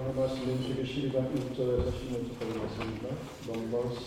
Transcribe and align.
오늘 0.00 0.14
말씀 0.14 0.46
민수기 0.46 1.10
12장 1.10 1.26
1절에서 1.34 1.90
16절까지 1.90 2.56
말씀입니다. 2.56 3.08
Numbers 3.48 3.98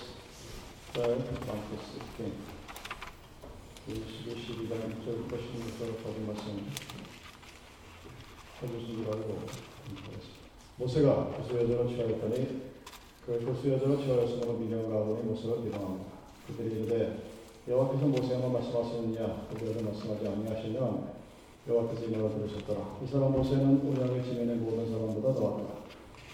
12, 0.96 1.04
1 1.04 1.20
16. 1.36 2.32
민수기 3.87 4.27
12장 4.32 4.72
1절부터 4.88 5.32
16절까지 5.35 6.17
말씀 6.25 6.72
해주시기 8.64 9.04
바라고 9.04 9.30
하겠습니다. 9.36 10.32
모세가 10.77 11.25
구수 11.36 11.59
여자를 11.59 11.88
취하였더니 11.89 12.61
그 13.25 13.45
구수 13.45 13.69
여자를 13.73 13.97
취하였으므로 13.97 14.53
미련을 14.53 14.89
가보니 14.89 15.23
모세가 15.23 15.57
미련합니다. 15.57 16.09
그들이 16.47 16.83
이르되 16.83 17.19
여호와께서 17.67 18.05
모세에만 18.05 18.53
말씀하시느냐 18.53 19.47
그들에게 19.51 19.81
말씀하지 19.81 20.25
아니하시냐 20.25 21.21
여호와께서 21.67 22.05
이 22.05 22.11
말을 22.11 22.47
들으셨더라. 22.47 22.99
이 23.03 23.07
사람 23.07 23.33
모세는 23.33 23.81
언약의 23.85 24.23
지면의 24.23 24.55
모든 24.55 24.89
사람보다 24.89 25.33
더하더라. 25.39 25.70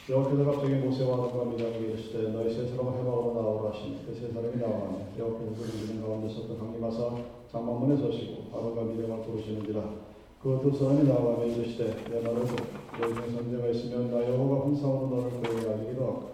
여호와께서 0.10 0.46
갑자기 0.46 0.76
모세와 0.76 1.14
아론과 1.16 1.46
미리암에게 1.52 1.86
이르시되 1.88 2.30
너희 2.32 2.54
세 2.54 2.66
사람을 2.68 3.00
해마으로 3.00 3.34
나오라 3.36 3.72
하시니 3.72 4.06
그세 4.06 4.32
사람이 4.32 4.56
나오나니 4.56 5.04
여호와께서 5.20 5.52
그 5.52 5.68
이르는 5.84 6.02
가운데 6.02 6.34
섰던 6.34 6.58
강림하사 6.58 7.12
장막문에 7.52 7.98
서시고 7.98 8.56
아론과 8.56 8.84
미리암을 8.84 9.26
부르시는지라 9.26 9.82
그 10.42 10.60
두 10.62 10.72
사람이 10.78 11.04
나와며 11.10 11.44
이르시되 11.46 11.84
내 12.10 12.22
말을 12.22 12.40
너희 13.02 13.14
중에 13.16 13.30
선제가 13.36 13.68
있으면 13.68 14.12
나 14.12 14.24
여호와가 14.24 14.66
항상으로 14.68 15.08
너를 15.08 15.30
구하게 15.42 15.70
알리기도 15.70 16.02
하고 16.04 16.30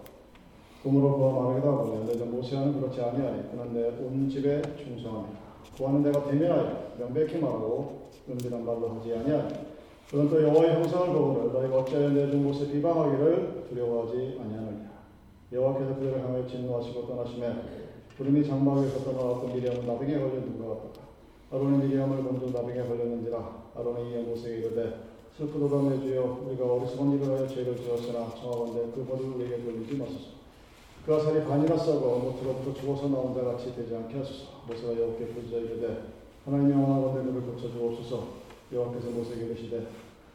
꿈으로 0.84 1.16
구하 1.16 1.42
말하기도 1.42 1.68
하고 1.68 2.04
너희들 2.04 2.26
모세와는 2.26 2.78
그렇지 2.80 3.00
아니하니 3.00 3.50
그는 3.50 3.72
내 3.74 3.88
온 4.04 4.28
집에 4.30 4.62
충성합니다. 4.76 5.40
구하는 5.76 6.02
내가 6.04 6.22
대면하여 6.30 6.92
명백히 6.98 7.38
말하고 7.38 8.02
은밀한 8.28 8.64
말로 8.64 8.90
하지 8.90 9.14
아니하니 9.14 9.73
그는 10.10 10.28
또 10.28 10.42
여호와의 10.42 10.74
형상을 10.74 11.06
보고를 11.08 11.52
너희가 11.52 11.76
어찌하여 11.78 12.10
내 12.10 12.30
준 12.30 12.44
곳에 12.44 12.70
비방하기를 12.70 13.66
두려워하지 13.68 14.38
아니하느냐? 14.40 14.90
여호와께서 15.52 15.94
그들을 15.96 16.20
향하여 16.22 16.46
진노하시고 16.46 17.06
떠나심에 17.06 17.52
구름이 18.16 18.46
장막에서 18.46 19.02
떠나왔고 19.04 19.48
미리암은 19.48 19.86
나병에 19.86 20.18
걸려 20.18 20.40
누가 20.40 20.74
같더라 20.74 21.04
아론이 21.52 21.78
미리암을 21.86 22.22
먼저 22.22 22.46
나병에 22.46 22.86
걸렸는지라 22.88 23.64
아론이 23.76 24.10
이에 24.10 24.22
모세에게 24.22 24.58
이르되 24.66 24.94
슬프도다 25.36 25.90
내 25.90 26.00
주여 26.00 26.44
우리가 26.46 26.64
어리석은 26.64 27.12
일을 27.18 27.36
하여 27.36 27.46
죄를 27.48 27.76
지었으나 27.76 28.30
청하건대 28.38 28.92
그 28.94 29.04
벌을 29.04 29.34
우리에게 29.34 29.64
돌리지 29.64 29.96
마소서. 29.96 30.34
그 31.04 31.12
아살이 31.14 31.44
반이나 31.44 31.76
썩어 31.76 32.18
모트로부터 32.18 32.72
죽어서 32.72 33.08
나온 33.08 33.34
자 33.34 33.42
같이 33.42 33.74
되지 33.74 33.94
않게 33.96 34.16
하소서. 34.18 34.62
모세가 34.68 34.96
여호와께 34.96 35.26
부르자 35.26 35.56
이르되 35.56 36.02
하나님이 36.44 36.72
원하건대 36.80 37.28
그를 37.30 37.42
고쳐 37.50 37.68
주옵소서 37.68 38.43
여호와께서 38.74 39.10
모세에게 39.10 39.46
이르시되 39.46 39.86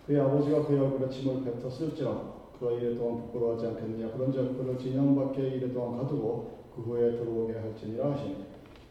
그의 0.08 0.20
아버지가 0.22 0.66
그의 0.66 0.80
얼굴에 0.80 1.09
침을 1.09 1.44
뱉었을지라도 1.44 2.40
그가 2.58 2.72
이래 2.72 2.95
동안 2.95 3.23
부끄러워하지 3.26 3.68
않겠느냐 3.68 4.12
그런즉 4.12 4.58
그를 4.58 4.78
진영 4.78 5.16
밖에 5.16 5.48
이래 5.48 5.72
동안 5.72 6.00
가두고 6.00 6.60
그 6.76 6.82
후에 6.82 7.12
들어오게 7.12 7.54
할지니라 7.54 8.12
하시니 8.12 8.45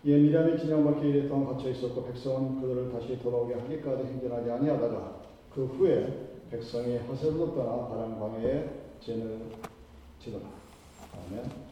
이에 0.04 0.18
미람이 0.18 0.58
진영 0.58 0.84
밖에 0.84 1.08
이래 1.08 1.28
동안 1.28 1.46
갇혀 1.46 1.70
있었고 1.70 2.04
백성은 2.04 2.60
그들을 2.60 2.92
다시 2.92 3.18
돌아오게 3.20 3.54
하기까지 3.54 4.04
행전하지 4.04 4.50
아니하다가 4.50 5.22
그 5.54 5.64
후에 5.64 6.28
백성이 6.50 6.98
허세로 6.98 7.54
떠나 7.54 7.88
바람 7.88 8.18
광해에 8.20 8.70
진을 9.00 9.38
치더라 10.20 10.44
아멘. 11.28 11.68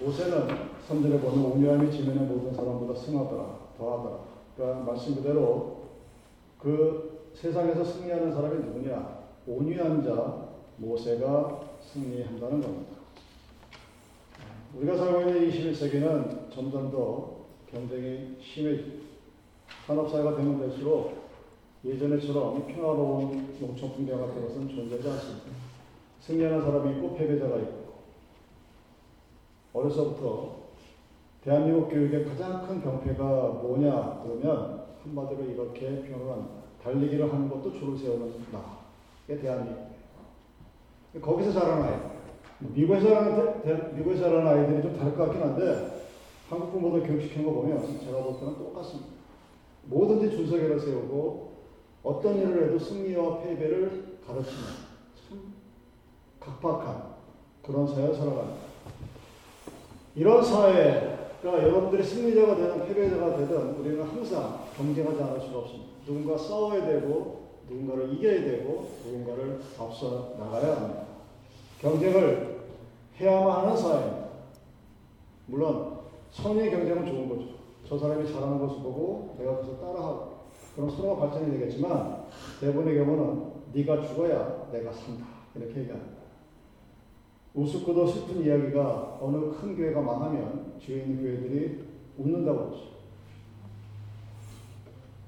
모세는 0.00 0.48
3절에 0.88 1.20
보면 1.20 1.52
온유함이 1.52 1.92
지면의 1.92 2.24
모든 2.24 2.54
사람보다 2.54 2.98
승하더라, 2.98 3.58
더하더라. 3.76 4.18
그러니까 4.56 4.84
말씀 4.84 5.14
그대로 5.14 5.79
그 6.62 7.30
세상에서 7.34 7.84
승리하는 7.84 8.34
사람이 8.34 8.64
누구냐? 8.66 9.20
온유한 9.46 10.04
자 10.04 10.48
모세가 10.76 11.60
승리한다는 11.80 12.60
겁니다. 12.60 12.96
우리가 14.76 14.96
살고 14.96 15.20
있는 15.22 15.50
21세기는 15.50 16.50
점점 16.50 16.90
더 16.90 17.40
경쟁이 17.70 18.36
심해지고 18.40 19.00
산업사회가 19.86 20.36
되면 20.36 20.58
될수록 20.60 21.30
예전에처럼 21.84 22.66
평화로운 22.66 23.56
농촌 23.58 23.92
풍경 23.94 24.20
같은 24.20 24.42
것은 24.42 24.68
존재하지 24.68 25.08
않습니다. 25.08 25.46
승리하는 26.20 26.60
사람이 26.62 26.96
있고 26.96 27.16
패배자가 27.16 27.56
있고 27.56 27.80
어려서부터 29.72 30.60
대한민국 31.42 31.88
교육의 31.88 32.26
가장 32.26 32.66
큰 32.66 32.82
병폐가 32.82 33.24
뭐냐 33.24 34.22
그러면 34.22 34.79
한마디로 35.02 35.44
이렇게 35.44 35.86
합니다. 35.86 36.60
달리기를 36.82 37.32
하는 37.32 37.48
것도 37.48 37.72
줄을 37.72 37.96
세우는 37.98 38.32
나. 38.52 38.78
이게 39.28 39.40
대한민국이에요. 39.40 39.90
거기서 41.20 41.52
자라는 41.52 41.84
아이. 41.84 42.10
미국에서 42.60 43.08
자라는, 43.08 43.96
미국에서 43.96 44.24
자라는 44.24 44.46
아이들이 44.46 44.82
좀 44.82 44.96
다를 44.96 45.14
것 45.16 45.24
같긴 45.24 45.42
한데 45.42 46.08
한국 46.48 46.72
부모들 46.72 47.06
교육시킨 47.06 47.44
거 47.44 47.52
보면 47.52 48.00
제가 48.00 48.22
볼 48.22 48.38
때는 48.38 48.58
똑같습니다. 48.58 49.08
뭐든지 49.84 50.36
준서기를 50.36 50.80
세우고 50.80 51.52
어떤 52.02 52.36
일을 52.36 52.66
해도 52.68 52.78
승리와 52.78 53.40
패배를 53.40 54.18
가르치는 54.26 54.62
참 55.28 55.54
각박한 56.38 57.14
그런 57.64 57.86
사회를 57.86 58.14
살아갑니다. 58.14 58.60
이런 60.16 60.42
사회 60.42 61.19
가 61.42 61.62
여러분들이 61.62 62.04
승리자가 62.04 62.54
되든 62.54 62.86
패배자가 62.86 63.36
되든 63.38 63.76
우리는 63.76 64.02
항상 64.02 64.66
경쟁하지 64.76 65.22
않을 65.22 65.40
수가 65.40 65.60
없습니다. 65.60 65.90
누군가 66.04 66.36
싸워야 66.36 66.84
되고 66.84 67.40
누군가를 67.68 68.12
이겨야 68.12 68.42
되고 68.42 68.88
누군가를 69.06 69.60
앞서 69.78 70.34
나가야 70.38 70.76
합니다. 70.76 71.02
경쟁을 71.80 72.60
해야만 73.18 73.64
하는 73.64 73.76
사회입니다. 73.76 74.28
물론 75.46 76.00
선의의 76.30 76.70
경쟁은 76.70 77.06
좋은 77.06 77.28
거죠. 77.28 77.60
저 77.88 77.98
사람이 77.98 78.30
잘하는 78.30 78.58
것을 78.58 78.82
보고 78.82 79.34
내가 79.38 79.56
그래서 79.56 79.78
따라하고 79.80 80.40
그럼 80.76 80.90
서로가 80.90 81.26
발전이 81.26 81.58
되겠지만 81.58 82.26
대부분의 82.60 82.98
경우는 82.98 83.50
네가 83.72 84.06
죽어야 84.06 84.68
내가 84.70 84.92
산다 84.92 85.24
이렇게 85.54 85.80
얘기합니다. 85.80 86.19
우습고도 87.54 88.06
슬픈 88.06 88.44
이야기가 88.44 89.18
어느 89.20 89.50
큰 89.50 89.76
교회가 89.76 90.00
망하면 90.00 90.74
주에 90.78 91.02
있는 91.02 91.20
교회들이 91.22 91.84
웃는다고 92.16 92.66
하죠. 92.66 92.90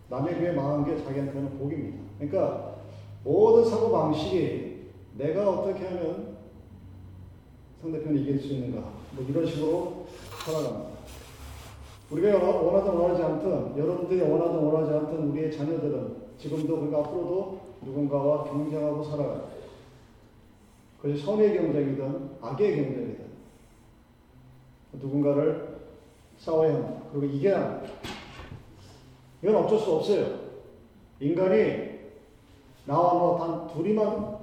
남의 0.08 0.34
교회 0.34 0.52
망한 0.52 0.84
게 0.84 1.02
자기한테는 1.02 1.58
복입니다. 1.58 2.02
그러니까 2.18 2.76
모든 3.24 3.68
사고 3.68 3.90
방식이 3.90 4.90
내가 5.16 5.48
어떻게 5.50 5.86
하면 5.86 6.36
상대편을 7.80 8.20
이길 8.20 8.38
수 8.38 8.48
있는가 8.48 8.80
뭐 9.12 9.24
이런 9.28 9.46
식으로 9.46 10.06
살아갑니다. 10.44 10.92
우리가 12.10 12.38
원하든 12.38 12.92
원하지 12.92 13.22
않든 13.22 13.78
여러분들이 13.78 14.20
원하든 14.20 14.58
원하지 14.58 14.92
않든 14.92 15.30
우리의 15.30 15.50
자녀들은 15.50 16.16
지금도 16.38 16.76
그러니까 16.76 16.98
앞으로도 17.00 17.60
누군가와 17.82 18.44
경쟁하고 18.44 19.02
살아가요. 19.02 19.51
그것이 21.02 21.24
선의 21.24 21.56
경쟁이든 21.56 22.30
악의 22.40 22.76
경쟁이든 22.76 23.24
누군가를 24.92 25.78
싸워야 26.38 26.74
합니다. 26.74 27.02
그리고 27.12 27.26
이겨야. 27.34 27.82
이건 29.42 29.56
어쩔 29.56 29.78
수 29.80 29.92
없어요. 29.94 30.38
인간이 31.18 31.90
나와 32.86 33.14
너 33.14 33.38
단 33.38 33.66
둘이만 33.74 34.38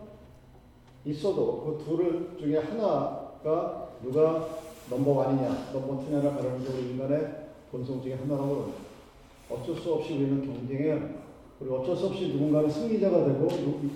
있어도 1.06 1.78
그 1.80 1.86
둘 1.86 2.38
중에 2.38 2.58
하나가 2.58 3.88
누가 4.03 4.47
넘버원이냐, 4.90 5.72
넘버투냐를 5.74 6.31
가르는 6.36 6.64
게 6.64 6.70
우리 6.74 6.90
인간의 6.91 7.47
본성 7.72 8.02
중에 8.02 8.16
하나라고 8.16 8.56
합니다. 8.56 8.80
어쩔 9.50 9.76
수 9.76 9.94
없이 9.94 10.14
우리는 10.14 10.46
경쟁해야 10.46 10.96
합니다. 10.96 11.20
그리고 11.58 11.78
어쩔 11.78 11.96
수 11.96 12.08
없이 12.08 12.28
누군가는 12.34 12.70
승리자가 12.70 13.26
되고 13.26 13.47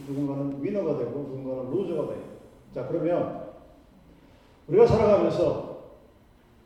누군가는 0.08 0.64
winner가 0.64 0.98
되고 1.00 1.12
누군가는 1.12 1.72
loser가 1.72 2.14
돼요. 2.14 2.33
자, 2.74 2.88
그러면 2.88 3.44
우리가 4.68 4.88
살아가면서 4.88 5.78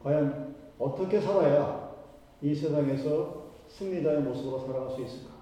과연 0.02 0.56
어떻게 0.80 1.20
살아야 1.20 1.92
이 2.42 2.56
세상에서 2.56 3.48
승리자의 3.68 4.22
모습으로 4.22 4.60
살아갈 4.60 4.90
수 4.92 5.02
있을까? 5.02 5.34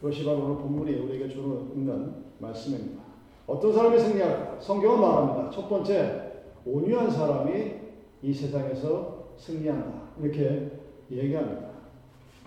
그것이 0.00 0.24
바로 0.24 0.38
오늘 0.38 0.56
본문이 0.56 0.94
우리에게 0.98 1.28
주는 1.28 1.70
있는 1.72 2.24
말씀입니다. 2.38 3.02
어떤 3.46 3.72
사람이 3.72 3.98
승리할까? 3.98 4.60
성경은 4.60 5.00
말합니다. 5.00 5.50
첫 5.50 5.68
번째, 5.68 6.32
온유한 6.64 7.10
사람이 7.10 7.74
이 8.22 8.34
세상에서 8.34 9.26
승리한다. 9.36 10.02
이렇게 10.20 10.80
얘기합니다. 11.10 11.68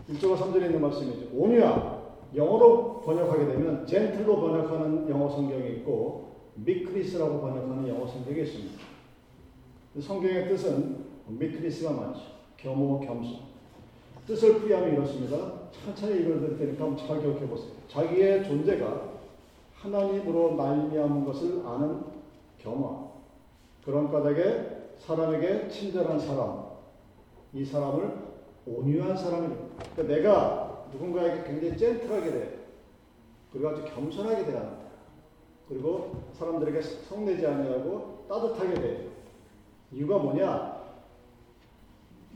1절과 0.10 0.38
3절에 0.38 0.66
있는 0.66 0.82
말씀이죠. 0.82 1.28
온유함. 1.34 2.04
영어로 2.36 3.02
번역하게 3.02 3.46
되면 3.46 3.86
젠틀로 3.86 4.42
번역하는 4.42 5.08
영어 5.10 5.30
성경이 5.30 5.70
있고 5.78 6.33
미크리스라고 6.56 7.42
번역하는 7.42 7.88
영어 7.88 8.08
성경이 8.08 8.42
있습니다. 8.44 8.84
성경의 10.00 10.48
뜻은 10.48 11.06
미크리스가 11.28 11.92
맞죠. 11.92 12.22
겸호, 12.58 13.00
겸손. 13.02 13.40
뜻을 14.28 14.60
풀이하면 14.60 14.94
이렇습니다. 14.94 15.70
천천히 15.72 16.22
읽어드릴 16.22 16.58
테니까 16.58 16.86
한번 16.86 17.06
잘 17.06 17.20
기억해 17.20 17.48
보세요. 17.48 17.72
자기의 17.88 18.46
존재가 18.46 19.14
하나님으로 19.76 20.54
말미암은 20.54 21.26
것을 21.26 21.66
아는 21.66 22.04
겸허. 22.60 23.12
그런 23.84 24.10
까닭에 24.10 24.94
사람에게 24.98 25.68
친절한 25.68 26.18
사람, 26.18 26.64
이 27.54 27.66
사람을 27.66 28.14
온유한 28.66 29.18
사람이 29.18 29.54
그러니까 29.94 30.16
내가 30.16 30.86
누군가에게 30.94 31.44
굉장히 31.44 31.78
젠틀하게 31.78 32.32
돼. 32.32 32.60
그리고 33.52 33.70
아주 33.70 33.84
겸손하게 33.84 34.46
대한다. 34.46 34.83
그리고 35.70 36.24
사람들에게 36.34 36.82
성내지 36.82 37.46
아니하고 37.46 38.26
따뜻하게 38.28 38.74
돼. 38.76 39.08
이유가 39.92 40.18
뭐냐? 40.18 40.84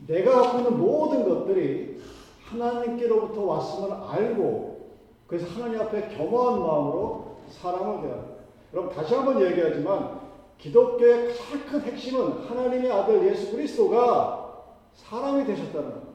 내가 0.06 0.42
갖고 0.42 0.58
있는 0.58 0.78
모든 0.78 1.28
것들이 1.28 2.00
하나님께로부터 2.44 3.44
왔음을 3.44 3.92
알고 3.92 4.88
그래서 5.26 5.46
하나님 5.48 5.80
앞에 5.80 6.16
겸허한 6.16 6.60
마음으로 6.60 7.36
사람을 7.50 8.02
대한다. 8.02 8.28
여러분 8.72 8.94
다시 8.94 9.14
한번 9.14 9.40
얘기하지만 9.42 10.20
기독교의 10.58 11.34
가장 11.34 11.66
큰 11.66 11.80
핵심은 11.82 12.48
하나님의 12.48 12.90
아들 12.90 13.26
예수 13.26 13.52
그리스도가 13.52 14.64
사람이 14.94 15.44
되셨다는 15.44 15.90
겁니다. 15.90 16.08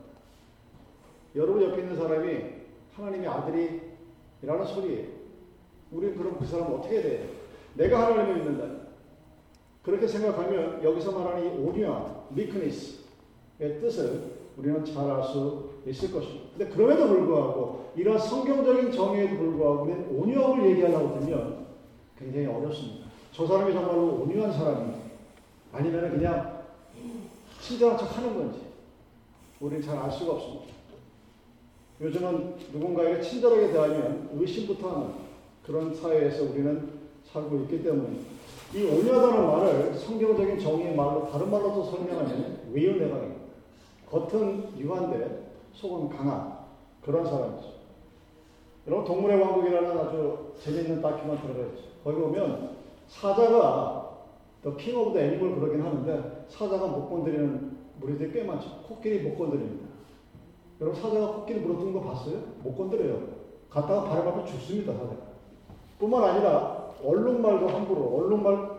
여러분 1.35 1.63
옆에 1.63 1.81
있는 1.81 1.95
사람이 1.95 2.43
하나님의 2.95 3.27
아들이라는 3.27 4.65
소리예요. 4.73 5.12
우리는 5.93 6.17
그럼 6.17 6.37
그 6.39 6.45
사람 6.45 6.73
어떻게 6.73 7.01
돼요? 7.01 7.25
내가 7.75 8.03
하나님을 8.07 8.35
믿는다. 8.35 8.83
그렇게 9.83 10.07
생각하면 10.07 10.83
여기서 10.83 11.11
말하는 11.11 11.45
이 11.45 11.57
온유함, 11.67 12.27
미크니스의 12.29 13.79
뜻을 13.81 14.33
우리는 14.57 14.83
잘 14.85 15.09
알 15.09 15.23
수 15.23 15.69
있을 15.85 16.11
것입니다. 16.11 16.45
근데 16.57 16.73
그럼에도 16.73 17.07
불구하고 17.07 17.91
이런 17.95 18.17
성경적인 18.17 18.91
정의에도 18.91 19.35
불구하고 19.37 19.83
우리는 19.83 20.07
온유함을 20.09 20.69
얘기하려고 20.71 21.19
들면 21.19 21.65
굉장히 22.17 22.47
어렵습니다. 22.47 23.07
저 23.31 23.45
사람이 23.45 23.73
정말로 23.73 24.21
온유한 24.21 24.53
사람이 24.53 24.93
아니면 25.73 26.11
그냥 26.11 26.63
친절한 27.59 27.97
척 27.97 28.15
하는 28.17 28.33
건지 28.37 28.59
우리는 29.59 29.81
잘 29.81 29.97
알 29.97 30.11
수가 30.11 30.33
없습니다. 30.33 30.65
요즘은 31.99 32.55
누군가에게 32.73 33.21
친절하게 33.21 33.71
대하면 33.71 34.29
의심부터 34.33 34.89
하는 34.89 35.22
그런 35.65 35.93
사회에서 35.93 36.43
우리는 36.43 36.89
살고 37.31 37.55
있기 37.63 37.83
때문입니다. 37.83 38.31
이 38.73 38.83
온유하다는 38.83 39.47
말을 39.47 39.93
성경적인 39.93 40.59
정의의 40.59 40.95
말로 40.95 41.29
다른 41.29 41.49
말로도 41.49 41.83
설명하면 41.85 42.59
외유내강입니다. 42.71 43.41
겉은 44.09 44.77
유한데 44.77 45.51
속은 45.73 46.09
강한 46.09 46.57
그런 47.03 47.25
사람이죠. 47.25 47.69
여러분 48.87 49.05
동물의 49.05 49.39
왕국이라는 49.39 49.97
아주 49.97 50.53
재미있는 50.59 51.01
다큐멘터리가 51.01 51.59
있죠. 51.67 51.83
거기 52.03 52.19
보면 52.19 52.71
사자가 53.07 54.01
the 54.63 54.75
king 54.77 54.97
of 54.97 55.13
the 55.13 55.19
animal 55.19 55.55
그러긴 55.59 55.81
하는데 55.81 56.45
사자가 56.49 56.87
못 56.87 57.09
건드리는 57.09 57.77
무리들이 57.99 58.31
꽤 58.31 58.43
많죠. 58.43 58.69
코끼리 58.87 59.19
못 59.21 59.37
건드립니다. 59.37 59.87
여러분 60.81 61.01
사자가 61.01 61.33
코끼리 61.37 61.59
물어뜯는 61.61 61.93
거 61.93 62.01
봤어요? 62.01 62.37
못 62.63 62.75
건드려요. 62.75 63.21
갔다가 63.69 64.03
발을 64.05 64.23
밟고 64.25 64.45
죽습니다 64.45 64.93
사자. 64.93 65.32
뿐만 66.03 66.23
아니라 66.23 66.89
얼룩말도 67.01 67.67
함부로 67.69 68.17
얼룩말 68.17 68.71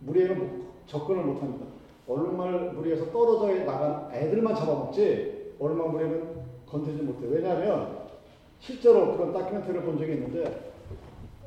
무리에는 0.00 0.66
접근을 0.86 1.24
못합니다. 1.24 1.66
얼룩말 2.08 2.72
무리에서 2.72 3.10
떨어져 3.12 3.54
나간 3.64 4.10
애들만 4.12 4.54
잡아먹지 4.54 5.54
얼룩말 5.60 5.88
무리는 5.90 6.42
건드리지 6.66 7.04
못해요. 7.04 7.30
왜냐하면 7.30 8.02
실제로 8.58 9.16
그런 9.16 9.32
다큐멘터리를 9.32 9.84
본 9.84 9.98
적이 9.98 10.14
있는데 10.14 10.72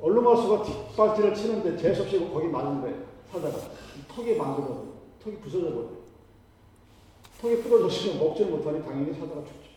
얼룩말 0.01 0.37
수가 0.37 0.63
뒷발질을 0.63 1.33
치는데 1.33 1.77
재수없이 1.77 2.19
거기 2.31 2.47
맞는 2.47 2.81
거예요. 2.81 2.95
사자가. 3.31 3.57
턱이 4.15 4.37
만들어 4.37 4.83
턱이 5.21 5.37
부서져 5.37 5.65
버려요. 5.67 5.89
턱이 7.41 7.57
부러졌으면 7.57 8.19
먹지를 8.19 8.51
못하니 8.51 8.83
당연히 8.83 9.13
사자가 9.13 9.41
죽죠. 9.41 9.69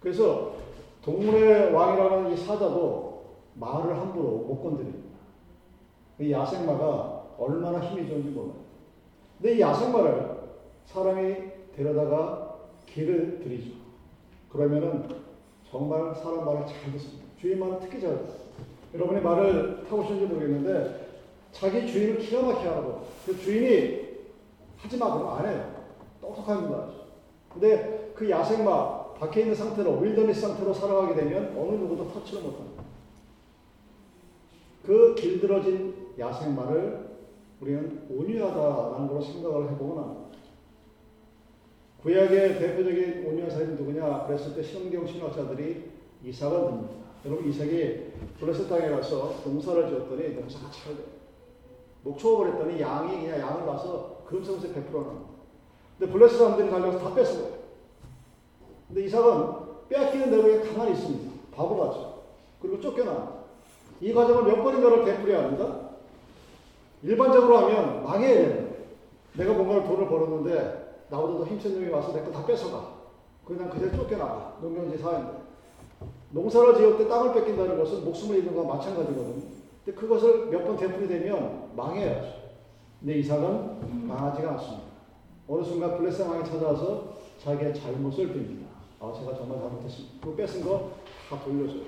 그래서 0.00 0.54
동물의 1.02 1.72
왕이라는 1.74 2.32
이 2.32 2.36
사자도 2.38 3.11
말을 3.54 3.96
함부로 3.96 4.28
못 4.38 4.62
건드립니다. 4.62 5.10
이 6.18 6.32
야생마가 6.32 7.24
얼마나 7.38 7.80
힘이 7.80 8.08
좋은지 8.08 8.30
몰라요. 8.30 8.62
근데 9.38 9.56
이 9.56 9.60
야생마를 9.60 10.42
사람이 10.86 11.36
데려다가 11.74 12.56
길을 12.86 13.40
들이죠. 13.40 13.72
그러면은 14.50 15.08
정말 15.68 16.14
사람 16.14 16.44
말을 16.44 16.66
잘 16.66 16.92
듣습니다. 16.92 17.24
주인 17.40 17.58
말을 17.58 17.78
특히 17.80 18.00
잘 18.00 18.10
듣습니다. 18.18 18.42
여러분이 18.94 19.20
말을 19.22 19.84
타보셨는지 19.88 20.32
모르겠는데 20.32 21.08
자기 21.52 21.86
주인을 21.90 22.18
기가 22.18 22.42
막히게 22.42 22.68
하고 22.68 23.06
그 23.24 23.38
주인이 23.38 24.02
하지 24.76 24.96
마 24.98 25.14
그러면 25.14 25.38
안 25.38 25.46
해요. 25.46 25.72
똑똑합니다. 26.20 26.88
근데 27.52 28.12
그 28.14 28.28
야생마 28.28 29.14
밖에 29.14 29.42
있는 29.42 29.54
상태로 29.54 29.98
윌더니스 29.98 30.40
상태로 30.40 30.74
살아가게 30.74 31.14
되면 31.14 31.56
어느 31.56 31.76
누구도 31.76 32.10
터치를 32.12 32.42
못합니다. 32.42 32.71
그 34.84 35.14
길들어진 35.14 36.12
야생마를 36.18 37.10
우리는 37.60 38.06
온유하다라는 38.10 39.08
걸로 39.08 39.20
생각을 39.20 39.68
합니다. 39.68 40.22
구약의 42.02 42.58
대표적인 42.58 43.26
온유한 43.26 43.48
사람이 43.48 43.74
누구냐 43.74 44.26
그랬을 44.26 44.54
때 44.54 44.62
성경 44.62 45.06
신학자들이 45.06 45.90
이삭을 46.24 46.70
듭니다. 46.70 46.94
여러분 47.24 47.48
이삭이 47.48 48.12
블레셋 48.40 48.68
땅에 48.68 48.88
가서 48.90 49.36
농사를 49.44 49.88
지었더니 49.88 50.34
농사가 50.34 50.68
잘 50.72 50.96
돼. 50.96 51.04
목초버렸더니 52.02 52.80
양이 52.80 53.20
그냥 53.20 53.38
양을 53.38 53.64
봐서 53.64 54.24
금성세 54.26 54.68
100% 54.68 54.92
납니다. 54.92 55.30
근데 55.96 56.12
블레셋 56.12 56.38
사람들이 56.38 56.70
달려서 56.70 56.98
다 56.98 57.14
뺏어요. 57.14 57.52
근데 58.88 59.04
이삭은 59.04 59.88
빼앗기는 59.88 60.30
대로 60.30 60.62
가만히 60.64 60.92
있습니다. 60.92 61.32
바보 61.54 61.76
같죠. 61.76 62.22
그리고 62.60 62.80
쫓겨나. 62.80 63.41
이 64.02 64.12
과정을 64.12 64.42
몇 64.44 64.62
번인가를 64.62 65.04
되풀이해야 65.04 65.44
합니다. 65.44 65.90
일반적으로 67.02 67.56
하면 67.58 68.02
망해야 68.04 68.34
되는 68.34 68.72
내가 69.34 69.52
뭔가를 69.54 69.84
돈을 69.84 70.08
벌었는데 70.08 71.04
나보다 71.08 71.38
더 71.38 71.44
힘센 71.46 71.74
놈이 71.74 71.88
와서 71.90 72.12
내 72.12 72.20
거 72.24 72.32
다 72.32 72.44
뺏어가. 72.44 73.00
그냥 73.46 73.70
그대로 73.70 73.92
쫓겨나가. 73.96 74.56
농경지 74.60 74.98
사회인데. 74.98 75.32
농사를 76.30 76.74
지을 76.76 76.98
때 76.98 77.08
땅을 77.08 77.32
뺏긴다는 77.34 77.78
것은 77.78 78.04
목숨을 78.04 78.38
잃는 78.38 78.54
것과 78.56 78.74
마찬가지거든요. 78.76 79.42
근데 79.84 80.00
그것을 80.00 80.46
몇 80.46 80.64
번 80.64 80.76
되풀이되면 80.76 81.70
망해야죠. 81.76 82.28
근데 83.00 83.14
이삭은 83.18 84.06
망하지가 84.08 84.52
않습니다. 84.52 84.82
어느 85.48 85.62
순간 85.64 85.96
블레셋 85.98 86.26
왕이 86.26 86.44
찾아와서 86.44 87.16
자기의 87.38 87.74
잘못을 87.74 88.28
빕니다. 88.28 88.66
아, 89.00 89.12
제가 89.18 89.36
정말 89.36 89.58
잘못했습니다. 89.60 90.14
그 90.24 90.34
뺏은 90.36 90.64
거 90.64 90.90
다 91.28 91.38
돌려줘요. 91.44 91.82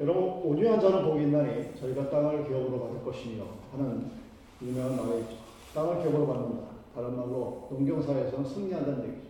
여러분, 0.00 0.40
온유한 0.42 0.80
자는 0.80 1.04
복이 1.04 1.24
있나니 1.24 1.76
저희가 1.78 2.08
땅을 2.08 2.48
기업으로 2.48 2.80
받을 2.80 3.04
것이며 3.04 3.44
하는 3.72 4.10
유명한 4.62 4.96
말이 4.96 5.20
있죠. 5.20 5.36
땅을 5.74 6.00
기업으로 6.00 6.26
받는다. 6.26 6.68
다른 6.94 7.16
말로 7.16 7.68
농경사에서는 7.70 8.44
승리한다는 8.44 9.04
얘기죠. 9.04 9.28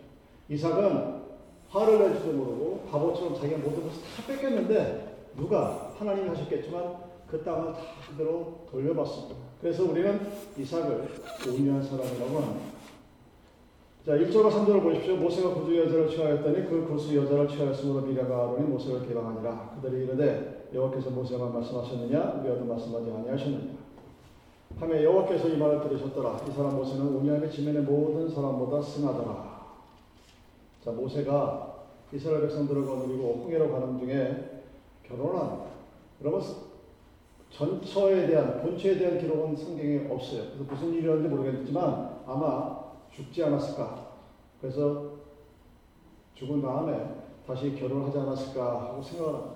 이삭은 0.49 1.21
화를 1.69 1.99
낼지도 1.99 2.31
모르고 2.31 2.87
바보처럼 2.89 3.35
자기가 3.35 3.57
모든 3.59 3.83
것을 3.83 4.01
다 4.01 4.27
뺏겼는데 4.27 5.31
누가 5.35 5.93
하나님이 5.97 6.29
하셨겠지만 6.29 6.95
그 7.27 7.43
땅을 7.43 7.73
다 7.73 7.79
그대로 8.09 8.61
돌려받습니다. 8.71 9.35
그래서 9.59 9.83
우리는 9.83 10.19
이삭을 10.57 11.07
온유한 11.47 11.83
사람이라고 11.83 12.39
합니다. 12.39 12.71
자, 14.05 14.13
1절과 14.13 14.49
3절을 14.49 14.81
보십시오. 14.81 15.17
모세가 15.17 15.53
구두 15.53 15.77
여자를 15.77 16.09
취하였더니 16.09 16.67
그 16.67 16.87
구수 16.89 17.15
여자를 17.15 17.47
취하였으므로 17.47 18.07
미라가 18.07 18.35
아론이 18.35 18.67
모세를 18.67 19.07
개방하니라. 19.07 19.77
그들이 19.81 20.05
이르되 20.05 20.60
여호와께서 20.73 21.09
모세만 21.09 21.53
말씀하셨느냐 21.53 22.39
우리와도 22.39 22.65
말씀하지 22.65 23.11
아니하셨느냐. 23.11 23.81
하며 24.79 25.03
여호와께서 25.03 25.49
이 25.49 25.57
말을 25.57 25.81
들으셨더라. 25.81 26.41
이 26.47 26.51
사람 26.51 26.75
모세는 26.75 27.15
온유함이 27.15 27.51
지면의 27.51 27.83
모든 27.83 28.29
사람보다 28.29 28.81
승하더라. 28.81 29.61
자, 30.83 30.91
모세가 30.91 31.75
이스라엘 32.13 32.41
백성들을 32.41 32.85
거느리고 32.85 33.43
홍해로 33.43 33.71
가는 33.71 33.99
중에 33.99 34.63
결혼을 35.03 35.39
합니다. 35.39 35.65
여러분, 36.21 36.41
전처에 37.51 38.27
대한, 38.27 38.61
본처에 38.61 38.97
대한 38.97 39.19
기록은 39.19 39.55
성경에 39.55 40.07
없어요. 40.09 40.43
그래서 40.53 40.63
무슨 40.69 40.93
일이었는지 40.93 41.35
모르겠지만 41.35 42.21
아마 42.25 42.79
죽지 43.11 43.43
않았을까. 43.43 44.07
그래서 44.61 45.11
죽은 46.35 46.61
다음에 46.61 46.97
다시 47.45 47.75
결혼을 47.75 48.07
하지 48.07 48.17
않았을까 48.19 48.81
하고 48.81 49.01
생각을 49.03 49.33
합니다. 49.33 49.50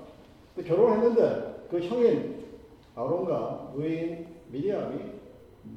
근데 0.56 0.70
결혼을 0.70 0.98
했는데 0.98 1.68
그 1.70 1.80
형인 1.80 2.46
아론과 2.96 3.74
의인 3.76 4.28
미리암이 4.52 5.00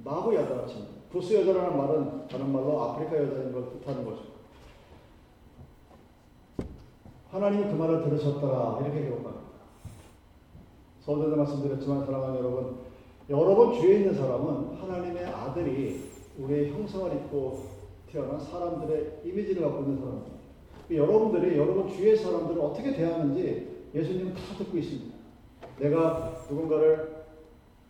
마부 0.04 0.35
여자같이 0.35 0.87
부스 1.11 1.35
여자라는 1.35 1.76
말은 1.76 2.28
다른 2.28 2.52
말로 2.52 2.82
아프리카 2.82 3.16
여자인 3.16 3.52
걸 3.52 3.70
뜻하는 3.70 4.04
거죠. 4.04 4.23
하나님이 7.30 7.64
그 7.64 7.76
말을 7.76 8.04
들으셨더라 8.04 8.78
이렇게 8.82 9.02
기록합니다. 9.02 9.49
서울대도 11.00 11.37
말씀드렸지만 11.37 12.04
사랑하는 12.04 12.38
여러분, 12.38 12.76
여러분 13.30 13.75
주위에 13.75 14.00
있는 14.00 14.14
사람은 14.14 14.76
하나님의 14.76 15.25
아들이 15.25 16.11
우리의 16.38 16.73
형상을 16.73 17.12
입고 17.14 17.64
태어난 18.11 18.38
사람들의 18.38 19.23
이미지를 19.25 19.62
갖고 19.62 19.80
있는 19.80 19.99
사람입니다. 19.99 20.38
여러분들이 20.90 21.58
여러분 21.58 21.88
주위의 21.88 22.16
사람들을 22.16 22.61
어떻게 22.61 22.92
대하는지 22.92 23.77
예수님은 23.95 24.35
다 24.35 24.40
듣고 24.59 24.76
있습니다. 24.78 25.16
내가 25.78 26.35
누군가를 26.50 27.25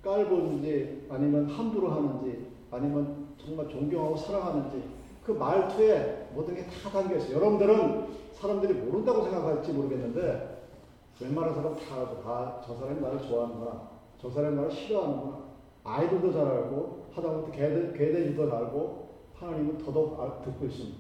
깔보는지 0.03 1.07
아니면 1.11 1.47
함부로 1.47 1.91
하는지 1.91 2.47
아니면 2.71 3.29
정말 3.39 3.69
존경하고 3.69 4.17
사랑하는지 4.17 4.83
그 5.25 5.33
말투에 5.33 6.29
모든 6.35 6.55
게 6.55 6.65
다 6.65 6.91
담겨 6.91 7.17
있어요. 7.17 7.37
여러분들은 7.37 8.07
사람들이 8.33 8.75
모른다고 8.75 9.23
생각할지 9.25 9.73
모르겠는데 9.73 10.57
웬만한 11.21 11.55
사람 11.55 11.75
다 11.75 11.81
알고 11.97 12.23
다저 12.23 12.75
사람이 12.77 13.01
나를 13.01 13.21
좋아하는구나. 13.23 13.89
저 14.21 14.31
사람이 14.31 14.55
나를 14.57 14.71
싫어하는구나. 14.71 15.39
아이들도 15.85 16.33
잘 16.33 16.47
알고 16.47 17.07
하다못해 17.15 17.51
개들, 17.57 17.93
개들도 17.95 18.43
알고 18.55 19.09
하나님은 19.35 19.79
더더욱 19.79 20.21
알, 20.21 20.43
듣고 20.45 20.67
있습니다. 20.67 20.99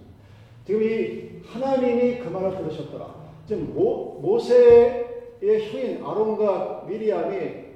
지금 0.67 0.83
이 0.83 1.41
하나님이 1.47 2.19
그 2.19 2.29
말을 2.29 2.57
들으셨더라. 2.59 3.18
지금 3.49 3.75
모, 3.75 4.19
모세의 4.21 5.09
형인 5.41 6.05
아론과 6.05 6.85
미리암이 6.87 7.69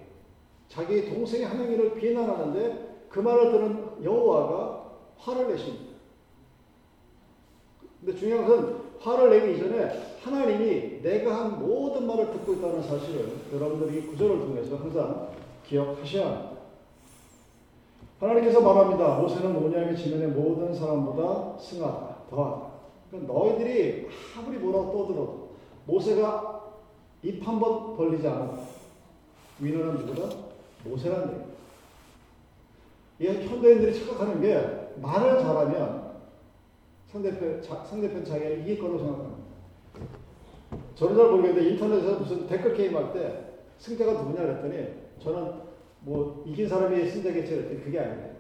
자기 0.69 1.09
동생의 1.09 1.47
하나님을 1.47 1.95
비난하는데 1.95 3.07
그 3.09 3.21
말을 3.21 3.51
들은 3.51 4.05
여호와가 4.05 4.93
화를 5.17 5.49
내십니다. 5.49 5.93
근데 8.01 8.19
중요한 8.19 8.47
것은 8.47 8.77
화를 9.01 9.31
내기 9.31 9.57
이전에 9.57 10.19
하나님이 10.23 11.01
내가 11.01 11.41
한 11.41 11.67
모든 11.67 12.07
말을 12.07 12.33
듣고 12.33 12.53
있다는 12.53 12.83
사실을 12.83 13.33
여러분들이 13.55 14.09
구절을 14.09 14.41
통해서 14.41 14.77
항상 14.77 15.31
기억하셔야 15.67 16.27
합니다. 16.27 16.53
하나님께서 18.21 18.61
말합니다. 18.61 19.19
모세는 19.21 19.55
모냐의 19.55 19.97
지면의 19.97 20.29
모든 20.29 20.75
사람보다 20.75 21.59
승하다, 21.59 22.17
더하다. 22.29 22.73
그러니까 23.11 23.33
너희들이 23.33 24.09
아무리 24.37 24.59
뭐라고 24.59 24.93
떠들어도 24.93 25.52
모세가 25.87 26.61
입 27.23 27.43
한 27.47 27.59
번 27.61 27.97
벌리지 27.97 28.27
않았다. 28.27 28.59
위너는 29.61 29.95
누구다? 30.07 30.37
모세라는 30.85 31.29
얘기입니다. 33.19 33.43
이 33.45 33.47
현대인들이 33.49 33.95
착각하는 34.07 34.41
게 34.41 34.91
말을 35.01 35.39
잘하면 35.41 36.13
상대편, 37.11 37.63
자, 37.63 37.85
상대편 37.85 38.25
자기가 38.25 38.49
이길 38.51 38.79
거라고 38.81 38.99
생각합니다. 38.99 39.43
저는 40.95 41.17
잘 41.17 41.27
모르겠는데 41.31 41.71
인터넷에서 41.71 42.19
무슨 42.19 42.47
댓글 42.47 42.75
게임 42.75 42.97
할 42.97 43.13
때 43.13 43.53
승자가 43.79 44.13
누구냐 44.13 44.41
그랬더니 44.43 44.89
저는 45.23 45.53
뭐 46.01 46.43
이긴 46.47 46.69
사람이 46.69 47.09
승자겠지 47.09 47.51
그랬더니 47.51 47.83
그게 47.85 47.99
아니에요. 48.01 48.33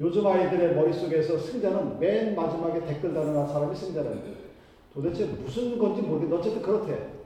요즘 0.00 0.26
아이들의 0.26 0.74
머릿속에서 0.74 1.38
승자는 1.38 1.98
맨 1.98 2.34
마지막에 2.34 2.84
댓글 2.84 3.14
다는 3.14 3.46
사람이 3.46 3.74
승자라는 3.74 4.20
거예요. 4.20 4.45
도대체 4.96 5.26
무슨 5.26 5.78
건지 5.78 6.00
모르겠는데 6.00 6.36
어쨌든 6.36 6.62
그렇대. 6.62 7.16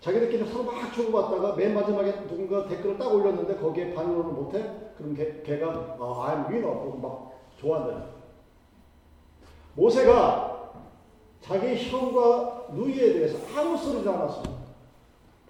자기들끼리 0.00 0.44
서로 0.50 0.64
막 0.64 0.92
주고받다가 0.92 1.54
맨 1.54 1.72
마지막에 1.72 2.26
누군가 2.26 2.66
댓글을 2.66 2.98
딱 2.98 3.14
올렸는데 3.14 3.56
거기에 3.56 3.94
반응을 3.94 4.24
못해? 4.24 4.68
그럼 4.98 5.14
걔, 5.14 5.40
걔가 5.44 5.96
어, 6.00 6.26
I'm 6.26 6.48
winner 6.48 6.80
그러고 6.80 6.98
막 6.98 7.40
좋아한다. 7.60 8.06
모세가 9.74 10.72
자기 11.40 11.76
형과 11.76 12.66
누이에 12.72 13.12
대해서 13.12 13.38
아무 13.56 13.76
소리도 13.76 14.10
안 14.12 14.28
했습니다. 14.28 14.56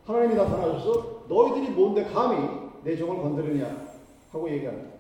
하나님이 0.04 0.34
나타나셔서 0.34 1.24
너희들이 1.26 1.70
뭔데 1.70 2.04
감히 2.04 2.70
내 2.84 2.94
종을 2.94 3.16
건드리냐 3.22 3.86
하고 4.30 4.50
얘기합니다. 4.50 4.90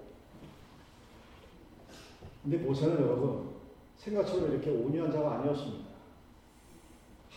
근데 2.42 2.56
모세는 2.56 2.94
여러분 3.02 3.50
생각처럼 3.98 4.52
이렇게 4.52 4.70
온유한 4.70 5.12
자가 5.12 5.34
아니었습니다. 5.34 5.85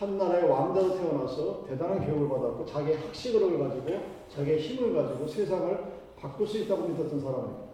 한 0.00 0.16
나라의 0.16 0.48
왕자로 0.48 0.96
태어나서 0.96 1.66
대단한 1.68 2.02
교육을 2.02 2.26
받았고 2.26 2.64
자기의 2.64 2.96
학식을 2.96 3.58
가지고 3.58 4.00
자기의 4.30 4.58
힘을 4.58 4.94
가지고 4.94 5.28
세상을 5.28 5.92
바꿀 6.16 6.46
수 6.46 6.56
있다고 6.56 6.88
믿었던 6.88 7.20
사람입니다. 7.20 7.64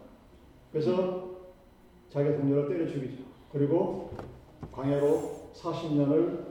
그래서 0.73 1.37
자기 2.11 2.37
동료를 2.37 2.69
때려 2.69 2.91
죽이죠. 2.91 3.23
그리고 3.53 4.11
광야로 4.73 5.51
40년을 5.55 6.47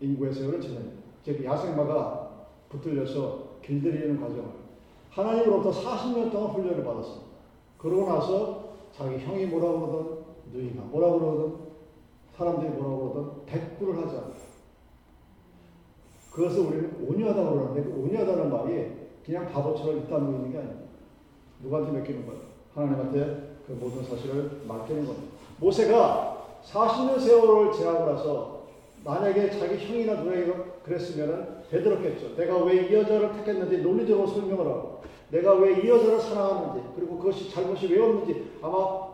인구의 0.00 0.32
세월을 0.32 0.58
지냅니다. 0.58 1.02
즉 1.22 1.44
야생마가 1.44 2.46
붙들려서 2.70 3.58
길들이는 3.62 4.18
과정을 4.18 4.44
하나님으로부터 5.10 5.70
40년 5.70 6.32
동안 6.32 6.50
훈련을 6.52 6.82
받았습니다. 6.82 7.26
그러고 7.76 8.08
나서 8.10 8.74
자기 8.90 9.18
형이 9.18 9.44
뭐라고 9.46 9.80
그러든 9.86 10.24
누이가 10.50 10.82
뭐라고 10.84 11.18
그러든 11.20 11.63
사람들이 12.36 12.70
뭐라고 12.70 13.12
그러든 13.12 13.46
대꾸를 13.46 13.98
않아요. 13.98 14.34
그것을 16.32 16.60
우리는 16.60 17.06
온유하다고 17.08 17.50
그러는데 17.50 17.82
그 17.84 18.00
온유하다는 18.02 18.50
말이 18.50 18.92
그냥 19.24 19.48
바보처럼 19.52 19.98
있다는 20.00 20.34
있는 20.34 20.52
게 20.52 20.58
아닙니다. 20.58 20.84
누구한테 21.62 21.92
맡기는 21.92 22.26
거예요? 22.26 22.40
하나님한테 22.74 23.56
그 23.66 23.72
모든 23.72 24.02
사실을 24.04 24.62
맡기는 24.66 25.06
겁니다. 25.06 25.32
모세가 25.60 26.60
40년 26.64 27.20
세월을 27.20 27.72
지나고 27.72 28.04
나서 28.06 28.64
만약에 29.04 29.50
자기 29.50 29.76
형이나 29.86 30.14
누나가 30.14 30.64
그랬으면 30.82 31.62
대들었겠죠. 31.70 32.34
내가 32.36 32.58
왜 32.64 32.88
이 32.88 32.94
여자를 32.94 33.32
택했는지 33.34 33.78
논리적으로 33.78 34.26
설명을 34.26 34.66
하고 34.66 35.00
내가 35.30 35.54
왜 35.54 35.80
이 35.82 35.88
여자를 35.88 36.18
사랑하는지 36.20 36.88
그리고 36.96 37.18
그것이 37.18 37.50
잘못이 37.50 37.86
왜 37.94 38.00
없는지 38.02 38.50
아마 38.60 39.08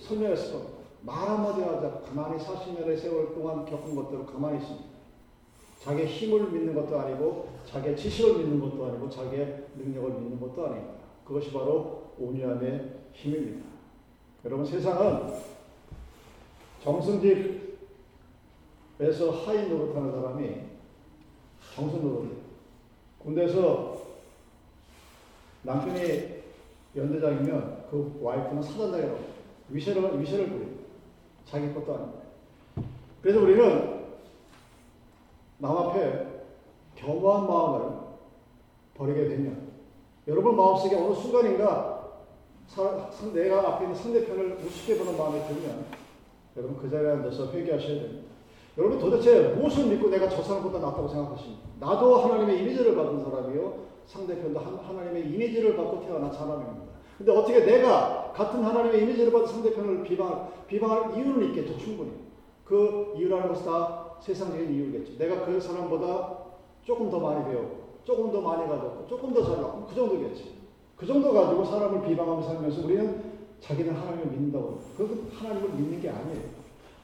설명했을 0.00 0.52
겁니다. 0.52 0.75
말 1.06 1.16
한마디 1.16 1.60
하자 1.62 2.00
가만히 2.00 2.36
40년의 2.42 2.98
세월 2.98 3.32
동안 3.32 3.64
겪은 3.64 3.94
것대로 3.94 4.26
가만히 4.26 4.58
있습니다. 4.58 4.86
자기의 5.80 6.08
힘을 6.08 6.50
믿는 6.50 6.74
것도 6.74 6.98
아니고 6.98 7.48
자기의 7.64 7.96
지식을 7.96 8.38
믿는 8.38 8.58
것도 8.58 8.86
아니고 8.86 9.08
자기의 9.08 9.66
능력을 9.76 10.10
믿는 10.14 10.40
것도 10.40 10.66
아닙니다. 10.66 10.94
그것이 11.24 11.52
바로 11.52 12.10
온유함의 12.18 12.92
힘입니다. 13.12 13.64
여러분 14.44 14.66
세상은 14.66 15.32
정승집에서 16.82 17.70
하인 19.44 19.68
노릇하는 19.68 20.10
사람이 20.10 20.56
정승 21.72 22.02
노릇이에요. 22.02 22.36
군대에서 23.20 23.96
남편이 25.62 26.42
연대장이면 26.96 27.86
그 27.92 28.18
와이프는 28.20 28.60
사단장이라고 28.60 29.20
위세를, 29.68 30.20
위세를 30.20 30.48
부립니다. 30.48 30.75
자기 31.46 31.72
것도 31.72 31.94
아닙니다. 31.94 32.20
그래서 33.22 33.40
우리는 33.40 34.04
남 35.58 35.76
앞에 35.76 36.26
겸허한 36.96 37.46
마음을 37.46 37.96
버리게 38.94 39.28
되면 39.28 39.68
여러분 40.28 40.56
마음속에 40.56 40.96
어느 40.96 41.14
순간인가 41.14 41.96
내가 43.32 43.68
앞에 43.68 43.84
있는 43.84 43.96
상대편을 43.96 44.58
우습게 44.64 44.98
보는 44.98 45.16
마음이 45.16 45.40
들면 45.46 45.86
여러분 46.56 46.76
그 46.78 46.90
자리에 46.90 47.10
앉아서 47.10 47.52
회개하셔야 47.52 48.00
됩니다. 48.02 48.26
여러분 48.76 48.98
도대체 48.98 49.48
무엇을 49.54 49.86
믿고 49.86 50.08
내가 50.08 50.28
저 50.28 50.42
사람보다 50.42 50.78
낫다고 50.78 51.08
생각하십니까? 51.08 51.62
나도 51.80 52.16
하나님의 52.16 52.60
이미지를 52.60 52.94
받은 52.96 53.24
사람이요. 53.24 53.86
상대편도 54.06 54.60
하나님의 54.60 55.32
이미지를 55.32 55.76
받고 55.76 56.00
태어난 56.06 56.32
사람입니다. 56.32 56.95
근데 57.16 57.32
어떻게 57.32 57.64
내가 57.64 58.32
같은 58.34 58.62
하나님의 58.62 59.02
이미지를 59.02 59.32
받은 59.32 59.46
상대편을 59.46 60.02
비방, 60.02 60.48
비방할 60.66 61.16
이유는 61.16 61.48
있겠죠, 61.48 61.78
충분히. 61.78 62.10
그 62.64 63.14
이유라는 63.16 63.48
것은 63.48 63.64
다 63.64 64.16
세상적인 64.20 64.74
이유겠죠. 64.74 65.16
내가 65.18 65.46
그 65.46 65.60
사람보다 65.60 66.38
조금 66.84 67.10
더 67.10 67.18
많이 67.18 67.44
배웠고, 67.44 67.86
조금 68.04 68.30
더 68.30 68.40
많이 68.40 68.68
가졌고, 68.68 69.06
조금 69.06 69.32
더 69.32 69.42
잘났고, 69.42 69.86
그 69.86 69.94
정도겠지. 69.94 70.56
그 70.96 71.06
정도 71.06 71.32
가지고 71.32 71.64
사람을 71.64 72.06
비방하며 72.06 72.42
살면서 72.42 72.84
우리는 72.84 73.22
자기는 73.60 73.94
하나님을 73.94 74.26
믿는다고. 74.26 74.80
그건 74.96 75.30
하나님을 75.32 75.70
믿는 75.70 76.00
게 76.00 76.10
아니에요. 76.10 76.40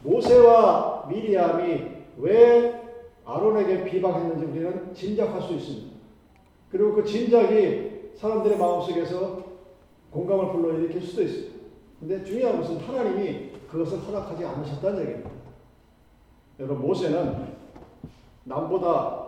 모세와 0.03 1.07
미리암이 1.09 1.85
왜 2.19 2.83
아론에게 3.25 3.85
비방했는지 3.85 4.45
우리는 4.45 4.95
짐작할 4.95 5.41
수 5.43 5.55
있습니다. 5.55 5.93
그리고 6.71 6.95
그 6.95 7.05
짐작이 7.05 8.13
사람들의 8.17 8.59
마음속에서 8.59 9.52
공감을 10.13 10.53
불러일으킬 10.53 11.01
수도 11.03 11.23
있어요. 11.23 11.53
근데 11.99 12.23
중요한 12.25 12.61
것은 12.61 12.79
하나님이 12.79 13.53
그것을 13.69 13.99
허락하지 13.99 14.45
않으셨다는 14.45 15.01
얘기입니다. 15.01 15.31
여러분, 16.59 16.87
모세는 16.87 17.57
남보다 18.45 19.27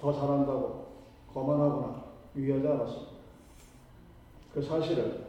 더 0.00 0.12
잘한다고 0.12 0.86
거만하거나 1.32 2.04
유의하지 2.36 2.66
않았습니다. 2.66 3.12
그 4.54 4.62
사실을 4.62 5.26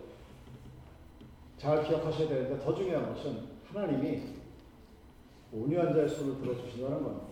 잘 1.58 1.84
기억하셔야 1.84 2.28
되는데 2.28 2.64
더 2.64 2.74
중요한 2.74 3.14
것은 3.14 3.56
하나님이 3.66 4.22
온유한 5.52 5.94
자의 5.94 6.08
손을 6.08 6.40
들어주신다는 6.40 7.04
겁니다. 7.04 7.26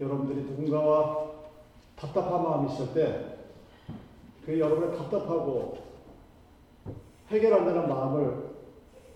여러분들이 0.00 0.42
누군가와 0.42 1.30
답답한 1.96 2.42
마음이 2.42 2.72
있을 2.72 2.94
때, 2.94 3.39
그 4.44 4.58
여러분의 4.58 4.96
답답하고 4.96 5.78
해결 7.28 7.54
안 7.54 7.64
되는 7.66 7.88
마음을 7.88 8.50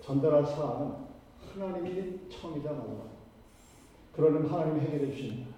전달할 0.01 0.45
사안은 0.45 0.93
하나님이 1.53 2.29
처음이자 2.29 2.71
마지막. 2.71 3.07
그러면 4.13 4.45
하나님이 4.45 4.79
해결해 4.81 5.11
주십니다. 5.11 5.55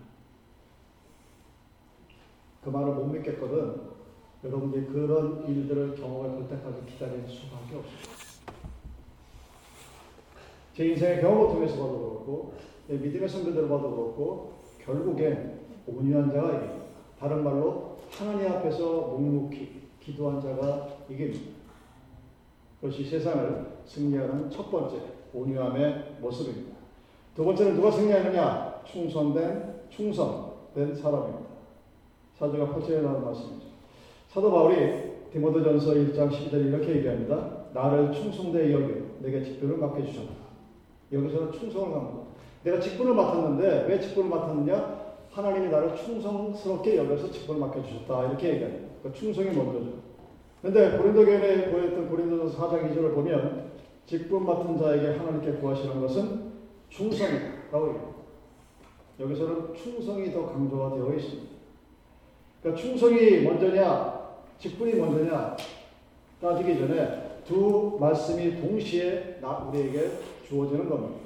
그 2.63 2.69
말을 2.69 2.93
못 2.95 3.05
믿겠거든. 3.05 3.97
여러분들이 4.43 4.87
그런 4.87 5.47
일들을 5.47 5.95
경험해 5.95 6.35
볼 6.35 6.47
때까지 6.47 6.85
기다릴 6.85 7.27
수밖에 7.27 7.75
없습니다. 7.75 8.11
제 10.73 10.85
인생의 10.85 11.21
경험을 11.21 11.47
통해서 11.53 11.75
봐도 11.75 11.97
그렇고, 11.99 12.53
믿음의 12.87 13.27
선배들을 13.27 13.67
봐도 13.67 13.89
그렇고, 13.89 14.53
결국엔 14.79 15.59
온유한 15.87 16.31
자가 16.31 16.53
이깁니다. 16.53 16.85
다른 17.19 17.43
말로 17.43 17.96
하나님 18.17 18.51
앞에서 18.51 18.83
묵묵히 19.15 19.89
기도한 19.99 20.41
자가 20.41 20.87
이깁니다. 21.07 21.51
그것이 22.81 23.03
세상을 23.03 23.77
승리하는 23.85 24.49
첫 24.49 24.71
번째 24.71 24.97
온유함의 25.33 26.17
모습입니다. 26.19 26.75
두 27.35 27.45
번째는 27.45 27.75
누가 27.75 27.91
승리하느냐? 27.91 28.81
충성된 28.85 29.81
충성된 29.89 30.95
사람입니다. 30.95 31.47
사도가 32.39 32.73
8절에 32.73 33.01
나오는 33.01 33.23
말씀이죠. 33.23 33.67
사도 34.29 34.51
바울이 34.51 35.29
디모데전서 35.31 35.93
1장 35.93 36.31
12절 36.31 36.67
이렇게 36.67 36.95
얘기합니다. 36.97 37.65
나를 37.73 38.11
충성되이 38.11 38.73
여겨 38.73 38.93
내게 39.19 39.43
직분을 39.43 39.77
맡겨주셨다. 39.77 40.31
여기서는 41.11 41.51
충성을 41.51 41.91
강조. 41.91 42.27
내가 42.63 42.79
직분을 42.79 43.13
맡았는데 43.13 43.85
왜 43.87 43.99
직분을 43.99 44.29
맡았느냐? 44.29 44.96
하나님이 45.31 45.69
나를 45.69 45.95
충성스럽게 45.95 46.97
여겨서 46.97 47.31
직분을 47.31 47.61
맡겨주셨다. 47.61 48.27
이렇게 48.27 48.53
얘기합니다. 48.53 48.87
그 49.03 49.13
충성이 49.13 49.51
먼저죠. 49.51 49.93
근데 50.61 50.97
고린도 50.97 51.25
교회에 51.25 51.71
보였던 51.71 52.09
고린도전서 52.09 52.57
4장 52.57 52.91
2절을 52.91 53.13
보면 53.13 53.71
직분 54.05 54.45
맡은 54.45 54.77
자에게 54.77 55.17
하나님께 55.17 55.53
구하시는 55.59 56.01
것은 56.01 56.51
충성이라고 56.89 57.87
얘기합니다. 57.89 58.17
여기서는 59.19 59.73
충성이 59.73 60.31
더 60.31 60.47
강조가 60.47 60.95
되어 60.95 61.13
있습니다. 61.13 61.57
그러니까 62.61 62.81
충성이 62.81 63.41
먼저냐, 63.41 64.27
직분이 64.59 64.93
먼저냐 64.93 65.55
따지기 66.41 66.79
전에 66.79 67.41
두 67.45 67.97
말씀이 67.99 68.59
동시에 68.61 69.39
우리에게 69.69 70.11
주어지는 70.47 70.89
겁니다. 70.89 71.19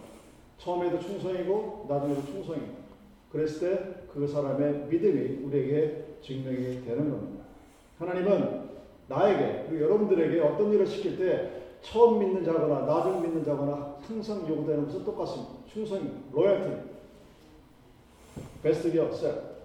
처음에도 0.57 0.99
충성이고 0.99 1.85
나중에도 1.89 2.25
충성이고 2.25 2.80
그랬을 3.31 3.59
때 3.59 4.01
그 4.13 4.27
사람의 4.27 4.87
믿음이 4.89 5.45
우리에게 5.45 6.17
증명이 6.21 6.83
되는 6.85 7.09
겁니다. 7.09 7.45
하나님은 7.97 8.69
나에게 9.07 9.67
그리고 9.69 9.85
여러분들에게 9.85 10.39
어떤 10.41 10.71
일을 10.73 10.85
시킬 10.85 11.17
때 11.17 11.61
처음 11.81 12.19
믿는 12.19 12.43
자거나 12.43 12.85
나중 12.85 13.21
믿는 13.21 13.43
자거나 13.43 13.95
항상 14.01 14.47
요구되는 14.47 14.85
것은 14.85 15.05
똑같습니다. 15.05 15.53
충성이, 15.71 16.09
로열티, 16.33 16.89
베스트 18.61 18.91
기업, 18.91 19.11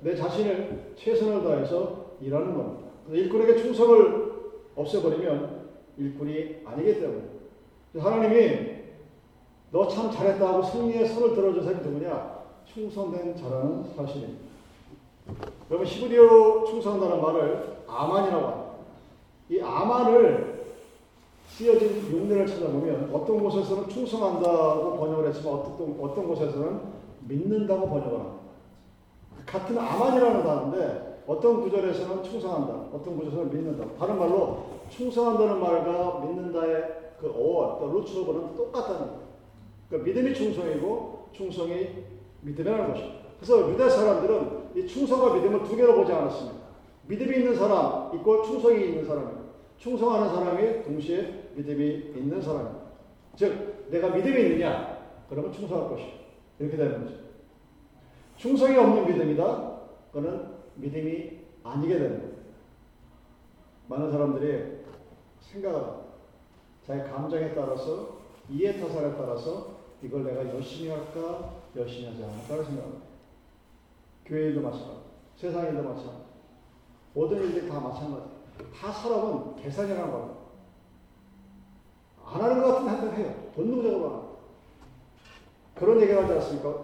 내 0.01 0.15
자신을 0.15 0.93
최선을 0.97 1.43
다해서 1.43 2.17
일하는 2.21 2.55
겁니다. 2.55 2.87
일꾼에게 3.11 3.57
충성을 3.57 4.33
없애버리면 4.77 5.67
일꾼이 5.99 6.57
아니기 6.65 7.01
때문에 7.01 7.23
하나님이 7.99 8.77
너 9.73 9.89
참 9.89 10.11
잘했다 10.11 10.47
하고 10.49 10.63
승리의 10.63 11.09
손을 11.09 11.35
들어준 11.35 11.63
사람이 11.65 11.83
누구냐? 11.85 12.36
충성된 12.77 13.35
자라는 13.35 13.85
사실입니다. 13.97 14.45
여러분 15.71 15.87
히브리어 15.87 16.65
충성한다는 16.67 17.23
말을 17.23 17.77
아만이라고 17.89 18.47
합니다. 18.47 18.71
이 19.49 19.61
아만을 19.61 20.67
쓰여진 21.49 22.13
용례를 22.13 22.47
찾아보면 22.47 23.11
어떤 23.15 23.43
곳에서는 23.43 23.89
충성한다고 23.89 24.99
번역을 24.99 25.29
했지만 25.29 25.55
어떤, 25.55 25.97
어떤 25.99 26.29
곳에서는 26.29 26.81
믿는다고 27.21 27.89
번역을 27.89 28.19
합니다. 28.19 28.37
같은 29.47 29.79
아만이라는 29.79 30.43
단어인데 30.43 31.23
어떤 31.27 31.63
구절에서는 31.63 32.23
충성한다, 32.25 32.75
어떤 32.93 33.17
구절에서는 33.17 33.55
믿는다. 33.55 33.87
다른 33.99 34.19
말로 34.19 34.65
충성한다는 34.91 35.61
말과 35.61 36.21
믿는다의 36.27 37.15
그 37.21 37.33
어원, 37.35 37.79
또 37.79 37.91
루츠오버는 37.99 38.55
똑같다는 38.55 38.99
거예요. 38.99 39.21
그러니까 39.89 40.09
믿음이 40.11 40.35
충성이고 40.35 41.29
충성이 41.33 42.16
믿음이라는 42.43 42.93
것입니다. 42.93 43.27
그래서 43.39 43.71
유대 43.71 43.89
사람들은 43.89 44.71
이 44.77 44.87
충성과 44.87 45.35
믿음을 45.35 45.63
두 45.65 45.77
개로 45.77 45.95
보지 45.97 46.13
않았습니다. 46.13 46.67
믿음이 47.07 47.37
있는 47.37 47.55
사람 47.55 48.15
있고 48.17 48.43
충성이 48.43 48.89
있는 48.89 49.05
사람입니다. 49.05 49.43
충성하는 49.79 50.29
사람이 50.35 50.83
동시에 50.83 51.51
믿음이 51.55 52.13
있는 52.17 52.41
사람입니다. 52.41 52.87
즉, 53.37 53.87
내가 53.91 54.09
믿음이 54.11 54.41
있느냐? 54.43 54.97
그러면 55.29 55.53
충성할 55.53 55.91
것이 55.91 56.05
이렇게 56.59 56.77
되는 56.77 57.05
거죠. 57.05 57.17
충성이 58.37 58.77
없는 58.77 59.07
믿음이다? 59.07 59.77
그거는 60.13 60.47
믿음이 60.77 61.41
아니게 61.63 61.99
되는 61.99 62.19
거예요. 62.19 62.37
많은 63.89 64.11
사람들이 64.11 64.79
생각을 65.41 66.07
자기 66.87 67.11
감정에 67.11 67.55
따라서 67.55 68.17
이해 68.49 68.79
타산에 68.79 69.17
따라서 69.17 69.77
이걸 70.03 70.25
내가 70.25 70.55
열심히 70.55 70.91
할까 70.91 71.55
열심히 71.77 72.07
하지 72.07 72.23
않을까 72.23 72.65
생각합니다. 72.65 73.07
교회 74.25 74.47
일도 74.47 74.61
마찬가지, 74.61 75.01
세상 75.37 75.67
일도 75.67 75.83
마찬가지, 75.83 76.25
모든 77.15 77.39
일들이 77.43 77.69
다 77.69 77.81
마찬가지. 77.81 78.37
다 78.75 78.91
사람은 78.91 79.57
계산이라는 79.57 80.11
겁니다. 80.11 80.37
안 82.25 82.43
하는 82.43 82.63
것 82.63 82.75
같은 82.75 82.89
한번 82.89 83.15
해요. 83.15 83.35
본능적으로 83.55 84.11
하는 84.11 84.27
그런 85.75 86.01
얘기를 86.01 86.23
하지 86.23 86.33
않습니까? 86.35 86.75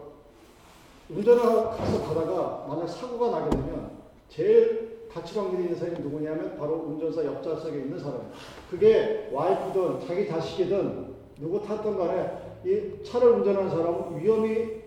운전을 1.08 1.42
가서 1.42 2.02
가다가 2.02 2.66
만약 2.68 2.86
사고가 2.86 3.30
나게 3.30 3.50
되면 3.50 3.90
제일 4.28 5.08
다칠 5.12 5.38
확률이 5.38 5.64
있는 5.64 5.78
사람이 5.78 5.98
누구냐면 6.00 6.56
바로 6.56 6.74
운전사 6.74 7.24
옆좌석에 7.24 7.76
있는 7.76 7.98
사람이에요. 7.98 8.32
그게 8.70 9.30
와이프든 9.32 10.06
자기 10.06 10.28
자식이든 10.28 11.14
누구 11.38 11.62
탔던 11.62 11.98
간에 11.98 12.41
이 12.64 13.02
차를 13.04 13.28
운전하는 13.30 13.70
사람은 13.70 14.20
위험이 14.20 14.82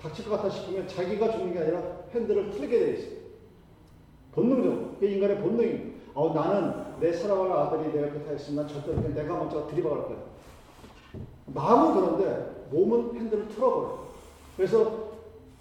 닥칠 0.00 0.24
것 0.24 0.36
같다 0.36 0.50
싶으면 0.50 0.88
자기가 0.88 1.30
죽는 1.32 1.52
게 1.52 1.60
아니라 1.60 1.82
핸들을 2.12 2.50
틀게 2.50 2.78
돼 2.78 2.92
있어요. 2.92 3.20
본능적으로. 4.32 4.92
그게 4.94 5.12
인간의 5.12 5.38
본능입니다. 5.40 6.00
어, 6.14 6.32
나는 6.34 7.00
내 7.00 7.12
사랑하는 7.12 7.52
아들이 7.52 7.92
내 7.92 8.02
옆에 8.02 8.24
타 8.24 8.32
있으면 8.32 8.66
절대 8.66 8.92
내가 9.14 9.36
먼저 9.36 9.66
들이박을 9.66 10.02
거야. 10.04 10.18
마음은 11.46 11.94
그런데 12.00 12.66
몸은 12.70 13.14
핸들을 13.14 13.48
틀어버려요. 13.48 14.08
그래서 14.56 15.10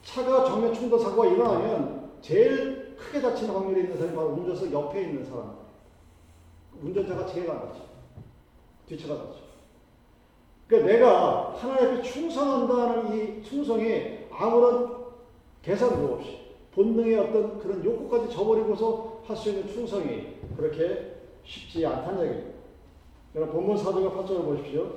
차가 0.03 0.45
정면 0.45 0.73
충돌 0.73 0.99
사고가 0.99 1.27
일어나면 1.27 2.11
제일 2.21 2.95
크게 2.97 3.21
다치는 3.21 3.53
확률이 3.53 3.81
있는 3.81 3.97
사람이 3.97 4.15
바로 4.15 4.29
운전석 4.29 4.71
옆에 4.71 5.01
있는 5.01 5.25
사람. 5.25 5.55
운전자가 6.81 7.25
제일 7.25 7.49
안 7.49 7.59
다쳐. 7.59 7.79
뒤차가 8.87 9.17
다쳐. 9.17 9.48
그러니까 10.69 10.91
내가 10.93 11.55
하나님 11.57 11.97
앞에 11.97 12.01
충성한다는 12.03 13.17
이 13.17 13.43
충성이 13.43 14.19
아무런 14.31 14.99
계산도 15.63 16.13
없이 16.13 16.37
본능의 16.73 17.17
어떤 17.17 17.57
그런 17.59 17.83
욕구까지 17.83 18.31
저버리고서 18.31 19.19
할 19.25 19.35
수 19.35 19.49
있는 19.49 19.67
충성이 19.67 20.37
그렇게 20.55 21.15
쉽지 21.43 21.85
않다는 21.85 22.23
얘기입니다. 22.23 22.59
여러분 23.35 23.55
본문 23.55 23.77
사도가 23.77 24.21
8절을 24.21 24.43
보십시오. 24.45 24.91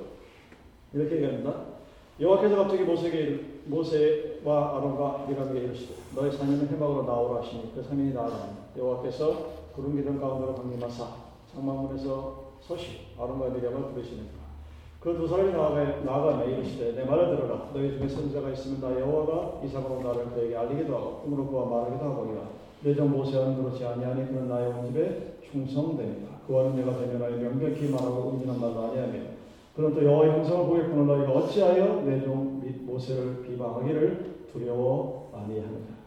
이렇게 0.93 1.15
얘기합니다. 1.15 1.65
여호와께서 2.19 2.55
갑자기 2.55 2.83
모세에게 2.83 3.39
모세와 3.65 4.77
아론과 4.77 5.25
미람에게 5.27 5.59
이르시되 5.65 5.95
너의 6.15 6.31
사명은 6.31 6.67
해막으로 6.69 7.03
나오라 7.03 7.41
하시니 7.41 7.73
그 7.73 7.81
사명이 7.81 8.13
나아라 8.13 8.49
여호와께서 8.77 9.49
구름 9.75 9.95
기둥 9.95 10.19
가운데로 10.19 10.53
강림하사 10.55 11.07
장막문에서 11.51 12.43
서시 12.61 13.07
아론과 13.17 13.49
미람을 13.49 13.93
부르시니까 13.93 14.42
그 15.03 15.17
두 15.17 15.27
사람이 15.27 15.51
나아가, 15.51 15.83
나아가며 15.83 16.45
이르시되 16.45 16.93
내 16.93 17.03
말을 17.03 17.35
들어라. 17.35 17.69
너희 17.73 17.91
중에 17.97 18.07
선자가 18.07 18.51
있으면 18.51 18.79
나 18.79 18.97
여호와가 18.97 19.59
이상으로 19.65 20.01
나를 20.01 20.29
그에게 20.29 20.55
알리기도 20.55 20.95
하고 20.95 21.19
꿈으로 21.23 21.47
그와 21.47 21.65
말하기도 21.65 22.05
하거니와 22.05 22.43
내정 22.83 23.11
모세와는 23.11 23.61
그렇지 23.61 23.85
아니하니 23.85 24.27
그는 24.27 24.47
나의 24.47 24.67
온 24.71 24.85
집에 24.85 25.39
충성됩니다 25.51 26.39
그와는 26.47 26.77
내가 26.77 26.97
대면하여 26.97 27.35
명백히 27.35 27.89
말하고 27.89 28.31
은진한 28.31 28.61
말도 28.61 28.81
아니하며 28.81 29.19
그는 29.75 29.93
또 29.93 30.05
여호와의 30.05 30.31
형상을 30.31 30.67
보겠거늘 30.67 31.05
너희가 31.05 31.31
어찌하여 31.33 32.01
내종 32.03 32.61
및 32.61 32.83
모세를 32.85 33.43
비방하기를 33.43 34.35
두려워 34.53 35.31
아니하느냐. 35.33 35.97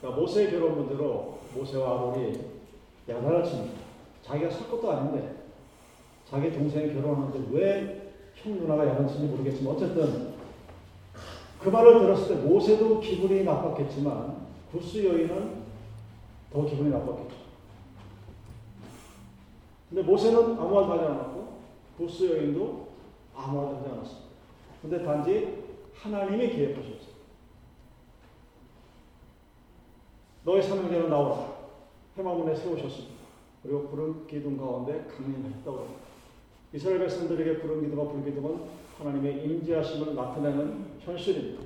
그러니까 0.00 0.20
모세의 0.20 0.50
결혼 0.50 0.74
문제로 0.76 1.38
모세와 1.54 1.98
아론이 1.98 2.40
야단을 3.08 3.44
칩니다. 3.44 3.78
자기가 4.22 4.50
살 4.50 4.68
것도 4.68 4.90
아닌데 4.90 5.37
자기 6.30 6.52
동생이 6.52 6.94
결혼하는데 6.94 7.56
왜 7.56 7.98
형 8.42 8.56
누나가 8.58 8.86
야단친지 8.86 9.26
모르겠지만 9.26 9.74
어쨌든 9.74 10.34
그 11.60 11.68
말을 11.68 12.00
들었을 12.00 12.36
때 12.36 12.46
모세도 12.46 13.00
기분이 13.00 13.42
나빴겠지만 13.42 14.46
구스 14.70 15.04
여인은 15.04 15.62
더 16.52 16.64
기분이 16.64 16.90
나빴겠죠. 16.90 17.36
근데 19.88 20.02
모세는 20.02 20.38
아무 20.58 20.74
말도 20.74 20.92
하지 20.92 21.04
않았고 21.04 21.48
구스 21.96 22.30
여인도 22.30 22.88
아무 23.34 23.60
말도 23.60 23.76
하지 23.78 23.88
않았습니다. 23.90 24.28
근데 24.82 25.04
단지 25.04 25.64
하나님이 25.94 26.48
계획하셨어요. 26.50 27.18
너의 30.44 30.62
사명자는 30.62 31.10
나오라. 31.10 31.54
해마문에 32.16 32.54
세우셨습니다. 32.54 33.14
그리고 33.62 33.88
구름 33.88 34.26
기둥 34.28 34.56
가운데 34.56 35.06
강림했다고 35.16 35.78
합니다. 35.78 36.07
이스라엘 36.72 36.98
백성들에게 37.00 37.60
구름 37.60 37.80
기둥과 37.80 38.10
불 38.10 38.24
기둥은 38.24 38.60
하나님의 38.98 39.44
임재하심을 39.44 40.14
나타내는 40.14 40.84
현실입니다. 41.00 41.62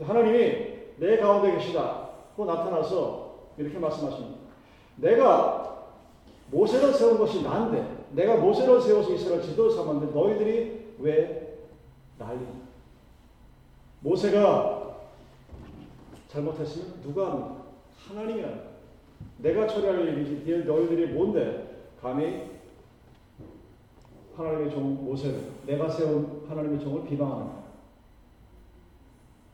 하나님이 0.00 0.70
내 0.96 1.16
가운데 1.18 1.52
계시다고 1.54 2.44
나타나서 2.44 3.34
이렇게 3.58 3.78
말씀하십니다. 3.78 4.38
내가 4.96 5.88
모세를 6.50 6.92
세운 6.92 7.18
것이 7.18 7.42
난데 7.42 8.06
내가 8.12 8.36
모세를 8.36 8.80
세워서 8.80 9.14
이스라엘 9.14 9.42
지도를 9.42 9.70
삼았는데 9.70 10.12
너희들이 10.12 10.94
왜 10.98 11.58
난리냐? 12.18 12.60
모세가 14.00 14.96
잘못했으면 16.28 17.00
누가 17.02 17.30
합니까? 17.30 17.64
하나님이 18.08 18.42
합니다. 18.42 18.70
내가 19.38 19.66
처리할 19.66 20.08
일이지 20.08 20.64
너희들이 20.66 21.12
뭔데 21.12 21.86
감히 22.00 22.59
하나님의 24.36 24.70
종 24.70 25.04
모세를 25.04 25.50
내가 25.66 25.88
세운 25.88 26.44
하나님의 26.48 26.80
종을 26.80 27.08
비방하는 27.08 27.60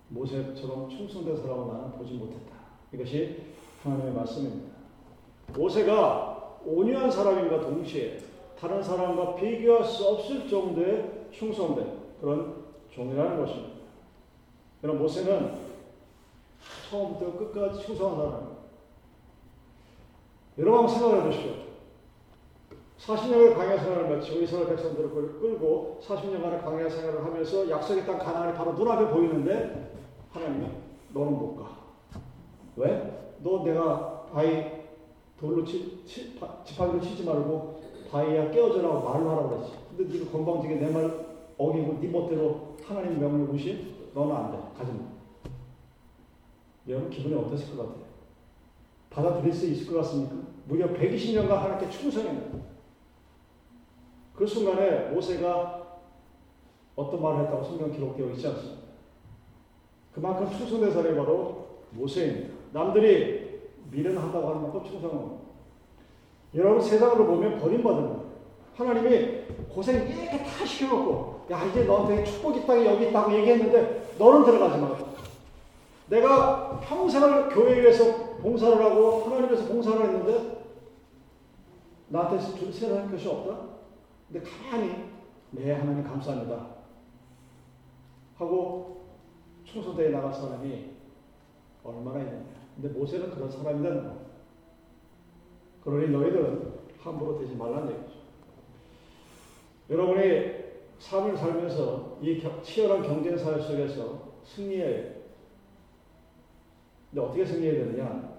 모세처럼 0.08 0.88
충성된 0.88 1.36
사람을 1.36 1.66
나는 1.66 1.92
보지 1.92 2.14
못했다. 2.14 2.54
이것이 2.92 3.42
하나님의 3.82 4.12
말씀입니다. 4.12 4.76
모세가 5.56 6.60
온유한 6.64 7.10
사람인가 7.10 7.60
동시에 7.60 8.20
다른 8.58 8.82
사람과 8.82 9.34
비교할 9.34 9.84
수 9.84 10.06
없을 10.06 10.48
정도의 10.48 11.28
충성된 11.32 11.86
그런 12.20 12.64
종이라는 12.90 13.38
것입니다. 13.38 13.76
그럼 14.80 14.98
모세는 14.98 15.54
처음부터 16.88 17.38
끝까지 17.38 17.84
충성한 17.84 18.16
사람입니다. 18.16 18.56
여러분 20.58 20.88
생각해 20.88 21.24
보십시오. 21.24 21.52
40년을 22.98 23.54
광야 23.54 23.78
생활을 23.78 24.16
마치고 24.16 24.40
이스라엘 24.40 24.68
백성들을 24.68 25.11
끌고 25.12 26.00
40년간의 26.02 26.64
광야 26.64 26.88
생활을 26.88 27.24
하면서 27.24 27.68
약속의 27.68 28.06
땅 28.06 28.18
가나안이 28.18 28.56
바로 28.56 28.72
눈앞에 28.72 29.09
보이는데 29.11 29.92
하나님이 30.32 30.66
너는 31.12 31.32
못 31.32 31.56
가. 31.56 31.76
왜? 32.76 33.35
너 33.42 33.62
내가 33.64 34.26
바위 34.32 34.64
돌로 35.38 35.64
치, 35.64 36.02
치 36.06 36.38
지팡이로 36.64 37.00
치지 37.00 37.24
말고 37.24 37.80
바위야 38.11 38.50
깨어져라고 38.50 39.09
말을 39.09 39.28
하라고 39.28 39.48
그랬지. 39.50 39.72
근데 39.96 40.18
네가 40.18 40.30
건방지게 40.32 40.74
내 40.76 40.90
말 40.90 41.26
어기고 41.59 41.98
네 42.00 42.09
멋대로 42.09 42.76
하나님 42.87 43.18
명령을 43.18 43.46
무시? 43.46 43.94
너는 44.14 44.35
안 44.35 44.50
돼. 44.52 44.59
가지 44.76 44.92
마. 44.92 44.98
여러분 46.88 47.11
기분이 47.11 47.35
어땠을 47.35 47.76
것 47.76 47.87
같아요? 47.88 48.04
받아들일 49.11 49.52
수 49.52 49.66
있을 49.66 49.90
것 49.92 49.98
같습니까? 50.00 50.35
무려 50.66 50.87
120년간 50.88 51.48
하나님께 51.48 51.88
충성했는데 51.90 52.75
그 54.37 54.46
순간에 54.46 55.09
모세가 55.11 55.87
어떤 56.94 57.22
말을 57.22 57.44
했다고 57.44 57.64
성경 57.64 57.90
기록되어 57.90 58.31
있지 58.31 58.46
않습니다. 58.49 58.83
그만큼 60.14 60.51
충성된 60.51 60.92
사람이 60.92 61.16
바로 61.16 61.66
모세입니다. 61.90 62.55
남들이 62.72 63.61
미련하다고 63.90 64.49
하는 64.49 64.62
만큼 64.62 64.85
충성합니다. 64.85 65.37
여러분 66.55 66.81
세상으로 66.81 67.27
보면 67.27 67.59
버림받은 67.59 68.03
거예요. 68.03 68.27
하나님이 68.77 69.42
고생 69.72 70.07
이렇게 70.07 70.38
다 70.38 70.64
시켜놓고 70.64 71.46
야 71.51 71.64
이제 71.64 71.85
너한테 71.85 72.25
축복이 72.25 72.66
땅에 72.66 72.87
여기 72.87 73.09
있다고 73.09 73.33
얘기했는데 73.33 74.14
너는 74.18 74.44
들어가지 74.44 74.79
마. 74.79 74.96
내가 76.09 76.79
평생을 76.81 77.49
교회 77.49 77.81
위해서 77.81 78.37
봉사를 78.40 78.83
하고 78.83 79.25
하나님 79.25 79.51
위해서 79.51 79.66
봉사를 79.66 80.01
했는데 80.01 80.57
나한테 82.09 82.38
세상 82.70 83.11
것이 83.11 83.29
없다? 83.29 83.77
근데 84.28 84.48
가만히 84.48 85.04
네 85.52 85.72
하나님 85.72 86.02
감사합니다 86.04 86.76
하고 88.36 89.06
충소대에 89.64 90.10
나갈 90.10 90.32
사람이 90.32 90.96
얼마나 91.82 92.20
있느냐. 92.20 92.44
근데 92.74 92.88
모세는 92.90 93.30
그런 93.30 93.50
사람이라는 93.50 94.04
거. 94.04 94.16
그러니 95.84 96.08
너희들은 96.08 96.74
함부로 96.98 97.38
되지 97.38 97.54
말라는 97.54 97.92
얘기죠. 97.92 98.16
여러분이 99.88 100.66
삶을 100.98 101.36
살면서 101.36 102.18
이 102.20 102.42
치열한 102.62 103.02
경쟁 103.02 103.36
사회 103.36 103.60
속에서 103.60 104.32
승리해야 104.44 105.14
근데 107.10 107.20
어떻게 107.20 107.44
승리해야 107.44 107.84
되느냐? 107.84 108.36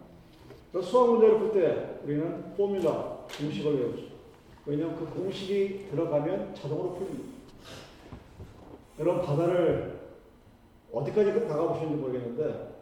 수학 0.82 1.10
문제를 1.12 1.40
풀 1.40 1.54
때 1.54 2.00
우리는 2.04 2.54
포뮬라, 2.56 3.26
공식을 3.40 3.80
외우죠. 3.80 4.07
왜냐하면 4.68 4.98
그 4.98 5.06
공식이 5.06 5.88
들어가면 5.90 6.54
자동으로 6.54 6.96
풀립니다. 6.96 7.38
여러분 9.00 9.26
바다를 9.26 9.98
어디까지 10.92 11.32
나가보시는지 11.48 11.96
모르겠는데 11.96 12.76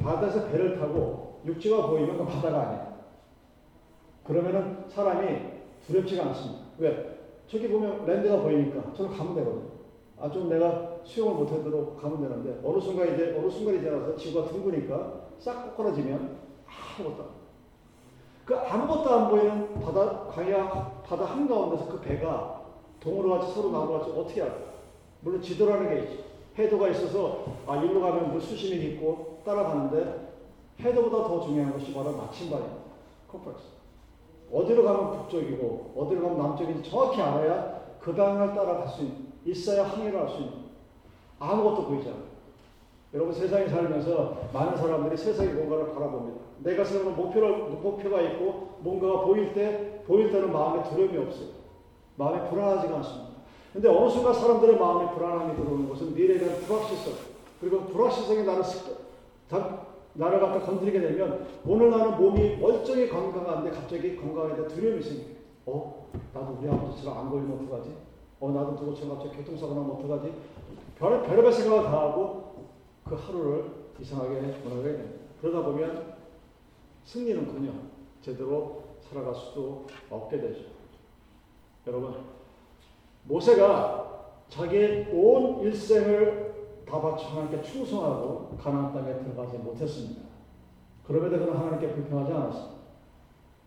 바다에서 0.00 0.46
배를 0.48 0.78
타고 0.78 1.40
육지가 1.44 1.88
보이면 1.88 2.18
그 2.18 2.24
바다가 2.26 2.68
아니에요. 2.68 2.96
그러면은 4.24 4.84
사람이 4.88 5.38
두렵지가 5.86 6.26
않습니다. 6.26 6.64
왜? 6.78 7.18
저기 7.48 7.68
보면 7.68 8.06
랜드가 8.06 8.42
보이니까 8.42 8.92
저로 8.92 9.10
가면 9.10 9.34
되거든요. 9.34 9.76
아, 10.18 10.30
좀 10.30 10.48
내가 10.48 11.00
수영을 11.04 11.34
못하도록 11.34 12.00
가면 12.00 12.22
되는데 12.22 12.60
어느 12.64 12.80
순간 12.80 13.14
이제 13.14 13.36
어느 13.36 13.50
순간이 13.50 13.80
지나서 13.80 14.16
지구가 14.16 14.48
둥그니까 14.48 15.26
싹 15.38 15.76
꼬꾸라지면 15.76 16.38
아무것도 16.98 17.35
그 18.46 18.56
아무것도 18.56 19.10
안 19.12 19.28
보이는 19.28 19.80
바다 19.80 20.20
광야 20.28 21.02
바다 21.04 21.24
한가운데서 21.24 21.88
그 21.88 22.00
배가 22.00 22.62
동으로 23.00 23.40
같이 23.40 23.52
서로 23.52 23.70
나눠 23.72 23.98
같이 23.98 24.12
어떻게 24.12 24.40
할까? 24.40 24.56
물론 25.20 25.42
지도라는 25.42 25.88
게 25.90 26.02
있죠. 26.02 26.24
해도가 26.56 26.88
있어서 26.90 27.44
아 27.66 27.76
일로 27.76 28.00
가면 28.00 28.30
물 28.30 28.40
수심이 28.40 28.92
있고 28.92 29.42
따라가는데 29.44 30.32
해도보다 30.78 31.26
더 31.26 31.40
중요한 31.40 31.72
것이 31.72 31.92
바로 31.92 32.12
나침반입니다. 32.12 32.76
컴플렉스. 33.32 33.64
어디로 34.52 34.84
가면 34.84 35.10
북쪽이고 35.22 35.94
어디로 35.96 36.22
가면 36.22 36.38
남쪽인지 36.38 36.88
정확히 36.88 37.20
알아야 37.20 37.80
그 38.00 38.14
방향을 38.14 38.54
따라갈 38.54 38.86
수 38.88 39.02
있는 39.02 39.26
있어야 39.44 39.88
항해를 39.88 40.20
할 40.20 40.28
수 40.28 40.36
있는 40.38 40.52
아무것도 41.40 41.86
보이지 41.86 42.08
않아요. 42.08 42.35
여러분 43.16 43.32
세상에 43.32 43.66
살면서 43.66 44.50
많은 44.52 44.76
사람들이 44.76 45.16
세상의 45.16 45.54
뭔가를 45.54 45.94
바라봅니다. 45.94 46.38
내가 46.58 46.84
세우는 46.84 47.16
목표를, 47.16 47.70
목표가 47.70 48.20
있고 48.20 48.76
뭔가가 48.80 49.22
보일 49.22 49.54
때 49.54 50.02
보일 50.06 50.30
때는 50.30 50.52
마음에 50.52 50.82
두려움이 50.82 51.16
없어요. 51.16 51.48
마음이 52.16 52.50
불안하지가 52.50 52.94
않습니다. 52.96 53.26
근데 53.72 53.88
어느 53.88 54.10
순간 54.10 54.34
사람들의 54.34 54.78
마음에 54.78 55.14
불안함이 55.14 55.56
들어오는 55.56 55.88
것은 55.88 56.14
미래에 56.14 56.38
대한 56.38 56.60
불확실성 56.60 57.14
그리고 57.58 57.80
불확실성이 57.86 58.44
나를 58.44 58.62
나를 60.12 60.40
갖다 60.40 60.60
건드리게 60.60 61.00
되면 61.00 61.46
오늘 61.66 61.90
나는 61.90 62.18
몸이 62.18 62.56
멀쩡히 62.56 63.08
건강한데 63.08 63.70
갑자기 63.70 64.16
건강에 64.16 64.54
대한 64.54 64.68
두려움이 64.68 65.02
생겨요. 65.02 65.36
어? 65.64 66.08
나도 66.34 66.58
우리 66.60 66.68
아버지처럼 66.68 67.18
안 67.18 67.30
걸리면 67.30 67.64
어떡하지? 67.64 67.94
어, 68.40 68.50
나도 68.50 68.72
누구처럼 68.72 69.16
갑자기 69.16 69.38
교통사고 69.38 69.74
나면 69.74 69.90
어떡하지? 69.92 70.32
별, 70.98 71.22
별의별 71.22 71.52
생각을 71.52 71.84
다 71.84 71.92
하고 71.92 72.45
그 73.08 73.14
하루를 73.14 73.70
이상하게 74.00 74.40
보내게 74.62 74.96
됩니다. 74.96 75.24
그러다 75.40 75.62
보면 75.62 76.16
승리는커녕 77.04 77.90
제대로 78.20 78.82
살아갈 79.00 79.34
수도 79.34 79.86
없게 80.10 80.40
되죠. 80.40 80.64
여러분, 81.86 82.14
모세가 83.24 84.34
자기의 84.48 85.08
온 85.12 85.60
일생을 85.60 86.54
다 86.86 87.00
바쳐 87.00 87.26
하나님께 87.28 87.62
충성하고 87.62 88.56
가나안 88.56 88.92
땅에 88.92 89.18
들어가지 89.18 89.58
못했습니다. 89.58 90.22
그럼에도 91.06 91.38
그는 91.38 91.56
하나님께 91.56 91.92
불평하지 91.94 92.32
않았습니다. 92.32 92.76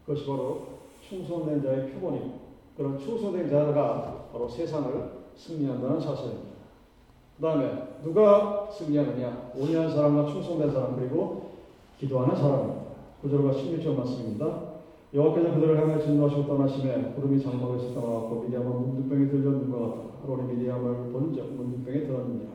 그것이 0.06 0.26
바로 0.26 0.68
충성된 1.08 1.62
자의 1.62 1.92
표본이고 1.92 2.40
그런 2.76 2.98
충성된 2.98 3.50
자가 3.50 4.30
바로 4.32 4.48
세상을 4.48 5.12
승리한다는 5.36 6.00
사실입니다. 6.00 6.49
그 7.40 7.44
다음에 7.44 7.88
누가 8.04 8.68
승리하느냐? 8.70 9.52
온유한 9.56 9.90
사람과 9.90 10.30
충성된 10.30 10.72
사람 10.72 10.98
그리고 10.98 11.52
기도하는 11.98 12.36
사람입니다. 12.36 12.82
9절과 13.24 13.54
16절 13.54 13.96
말씀입니다. 13.96 14.70
여호와께서 15.14 15.56
그들을 15.56 15.80
향해 15.80 16.04
진노하시고 16.04 16.46
떠나심에 16.46 17.14
구름이 17.16 17.42
장막에서 17.42 17.94
떠나왔고 17.94 18.44
미디암은 18.44 18.70
문둥병에 18.70 19.30
들려 19.30 19.52
눈과 19.52 19.80
같아 19.80 20.02
하론이 20.22 20.54
미디암을 20.54 21.14
본적 21.14 21.54
문둥병에 21.54 22.02
들었느니라. 22.02 22.50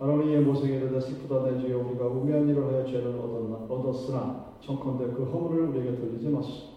아론이 0.00 0.32
이에 0.32 0.40
모세에게 0.40 0.76
이르되 0.76 1.00
슬프다 1.00 1.44
내 1.44 1.60
주여 1.60 1.78
우리가 1.78 2.06
우매한 2.06 2.48
일을 2.48 2.66
하여 2.66 2.84
죄를 2.84 3.16
얻었나, 3.18 3.64
얻었으나 3.68 4.46
청컨대 4.60 5.06
그 5.14 5.24
허물을 5.24 5.68
우리에게 5.68 5.96
돌리지 5.96 6.28
마소서 6.28 6.74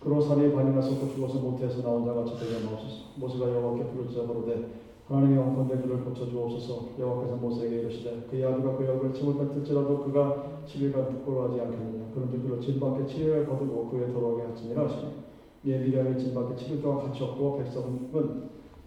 그로 0.00 0.20
산이 0.20 0.52
반이나 0.52 0.82
썩고 0.82 1.08
죽어서 1.08 1.38
모태에서 1.38 1.82
나온 1.82 2.04
자 2.04 2.12
같이 2.12 2.38
되게 2.38 2.64
마옵소서 2.64 3.16
모세가 3.16 3.50
여호와께 3.50 3.84
부르짖어 3.90 4.26
부르되 4.26 4.89
하나님의 5.10 5.38
영건된 5.38 5.82
그를 5.82 6.04
고쳐주옵소서. 6.04 6.90
여호와께서 7.00 7.36
모세에게 7.36 7.80
이르시되 7.80 8.28
그의 8.30 8.44
아비가 8.44 8.76
그의 8.76 8.90
얼굴을 8.90 9.12
침을 9.12 9.38
뱉을지라도 9.38 10.04
그가 10.04 10.62
7일간 10.68 11.10
부끄러워하지 11.10 11.60
않겠느냐. 11.60 12.12
그런데 12.14 12.38
그를 12.38 12.60
진밖에 12.60 13.04
7일을 13.04 13.48
거두고 13.48 13.90
그에 13.90 14.12
돌아오게 14.12 14.44
하시니라 14.44 14.84
하시니. 14.84 15.30
이에 15.64 15.78
미련이 15.78 16.16
진밖에 16.16 16.54
7일 16.54 16.80
동안 16.80 17.06
같이 17.06 17.24
없고 17.24 17.58
백성은 17.58 18.10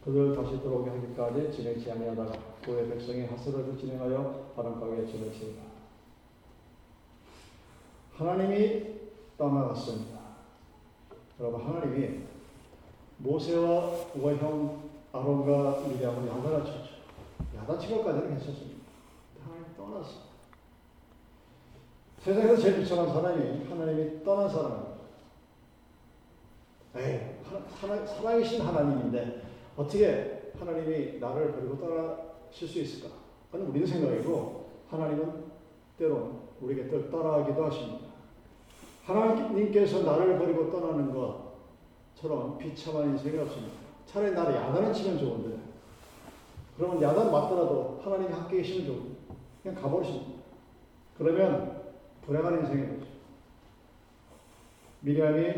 그를 0.05 0.35
다시 0.35 0.61
들어오게 0.61 0.89
하기까지 0.89 1.51
진행치 1.51 1.91
아니하다가 1.91 2.31
그의 2.63 2.89
백성이 2.89 3.25
하스를 3.25 3.77
진행하여 3.77 4.53
바람가게 4.55 5.05
지내치니라. 5.05 5.61
하나님이 8.13 8.83
떠나갔습니다. 9.37 10.19
여러분 11.39 11.61
하나님이 11.61 12.19
모세와 13.17 13.91
우형 14.15 14.82
아론과 15.13 15.87
미리암을 15.87 16.27
야단을 16.27 16.65
쳤죠. 16.65 16.89
야단친 17.55 17.97
것까지는 17.97 18.29
괜찮습니다. 18.29 18.81
하나님 19.45 19.65
떠났습니다. 19.77 20.33
세상에서 22.19 22.57
제일 22.57 22.79
비참한 22.79 23.13
사람이 23.13 23.65
하나님이 23.65 24.23
떠난 24.23 24.49
사람입니다. 24.49 24.93
에이, 26.95 27.19
하나, 27.79 28.05
살아계신 28.07 28.61
하나님인데 28.61 29.43
어떻게 29.77 30.51
하나님이 30.57 31.19
나를 31.19 31.51
버리고 31.51 31.77
떠나실 31.77 32.67
수 32.67 32.79
있을까? 32.79 33.13
하는 33.51 33.67
우리는 33.67 33.85
생각이고 33.85 34.69
하나님은 34.89 35.43
때론 35.99 36.39
우리에게 36.59 36.89
떠나기도 37.11 37.65
하십니다. 37.65 38.07
하나님께서 39.05 40.01
나를 40.01 40.39
버리고 40.39 40.71
떠나는 40.71 41.13
것처럼 42.15 42.57
비참한 42.57 43.09
인생이 43.09 43.37
없습니다. 43.37 43.82
차라리 44.13 44.31
나를 44.31 44.53
야단을 44.53 44.93
치면 44.93 45.17
좋은데 45.17 45.57
그러면 46.77 47.01
야단 47.01 47.31
맞더라도 47.31 47.99
하나님이 48.03 48.31
함께 48.31 48.57
계시면 48.57 48.85
좋은데 48.85 49.15
그냥 49.63 49.81
가버리십니다. 49.81 50.43
그러면 51.17 51.81
불행한 52.23 52.59
인생이 52.59 52.87
되죠. 52.87 53.05
미리암이 55.01 55.53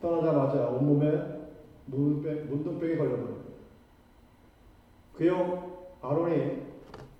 떠나자마자 0.00 0.68
온몸에 0.68 1.10
문둥병, 1.86 2.48
문둥병이 2.48 2.96
걸려버립니다. 2.96 3.48
그형 5.16 5.78
아론이 6.00 6.62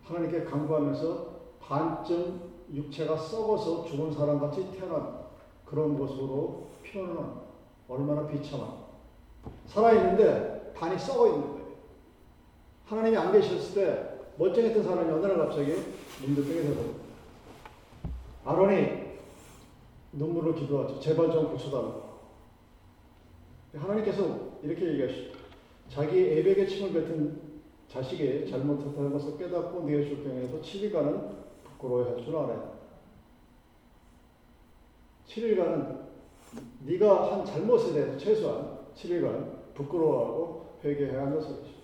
하나님께 0.04 0.44
강구하면서 0.44 1.38
반쯤 1.60 2.40
육체가 2.72 3.16
썩어서 3.16 3.84
죽은 3.84 4.12
사람같이 4.12 4.70
태어난 4.72 5.24
그런 5.64 5.96
모습으로 5.96 6.68
표현은 6.86 7.16
얼마나 7.88 8.26
비참한 8.28 8.68
살아있는데 9.66 10.57
반이 10.74 10.98
썩어 10.98 11.26
있는 11.26 11.40
거예요. 11.42 11.68
하나님이 12.86 13.16
안 13.16 13.32
계셨을 13.32 13.74
때 13.74 14.18
멀쩡했던 14.38 14.82
사람이 14.82 15.10
어느 15.10 15.26
날 15.26 15.36
갑자기 15.38 15.72
문득병이 16.22 16.62
되거든요. 16.62 16.94
아론이 18.44 19.08
눈물로 20.12 20.54
기도하죠. 20.54 21.00
제발 21.00 21.30
좀 21.30 21.50
고쳐달라고. 21.50 22.08
하나님께서 23.74 24.58
이렇게 24.62 24.86
얘기하시죠. 24.92 25.38
자기 25.90 26.20
애백에 26.20 26.66
침을 26.66 26.92
뱉은 26.92 27.48
자식이 27.88 28.50
잘못했다는 28.50 29.12
것을 29.12 29.38
깨닫고 29.38 29.80
네가 29.82 30.04
줄 30.04 30.22
경에도 30.22 30.60
7일간은 30.60 31.30
부끄러워할 31.64 32.22
줄 32.22 32.36
알아야 32.36 32.72
7일간은 35.26 35.98
네가 36.80 37.32
한 37.32 37.44
잘못에 37.44 37.92
대해서 37.92 38.18
최소한 38.18 38.78
7일간 38.94 39.57
부끄러워하고 39.78 40.78
회개해야 40.84 41.22
한는 41.22 41.40
소리죠. 41.40 41.78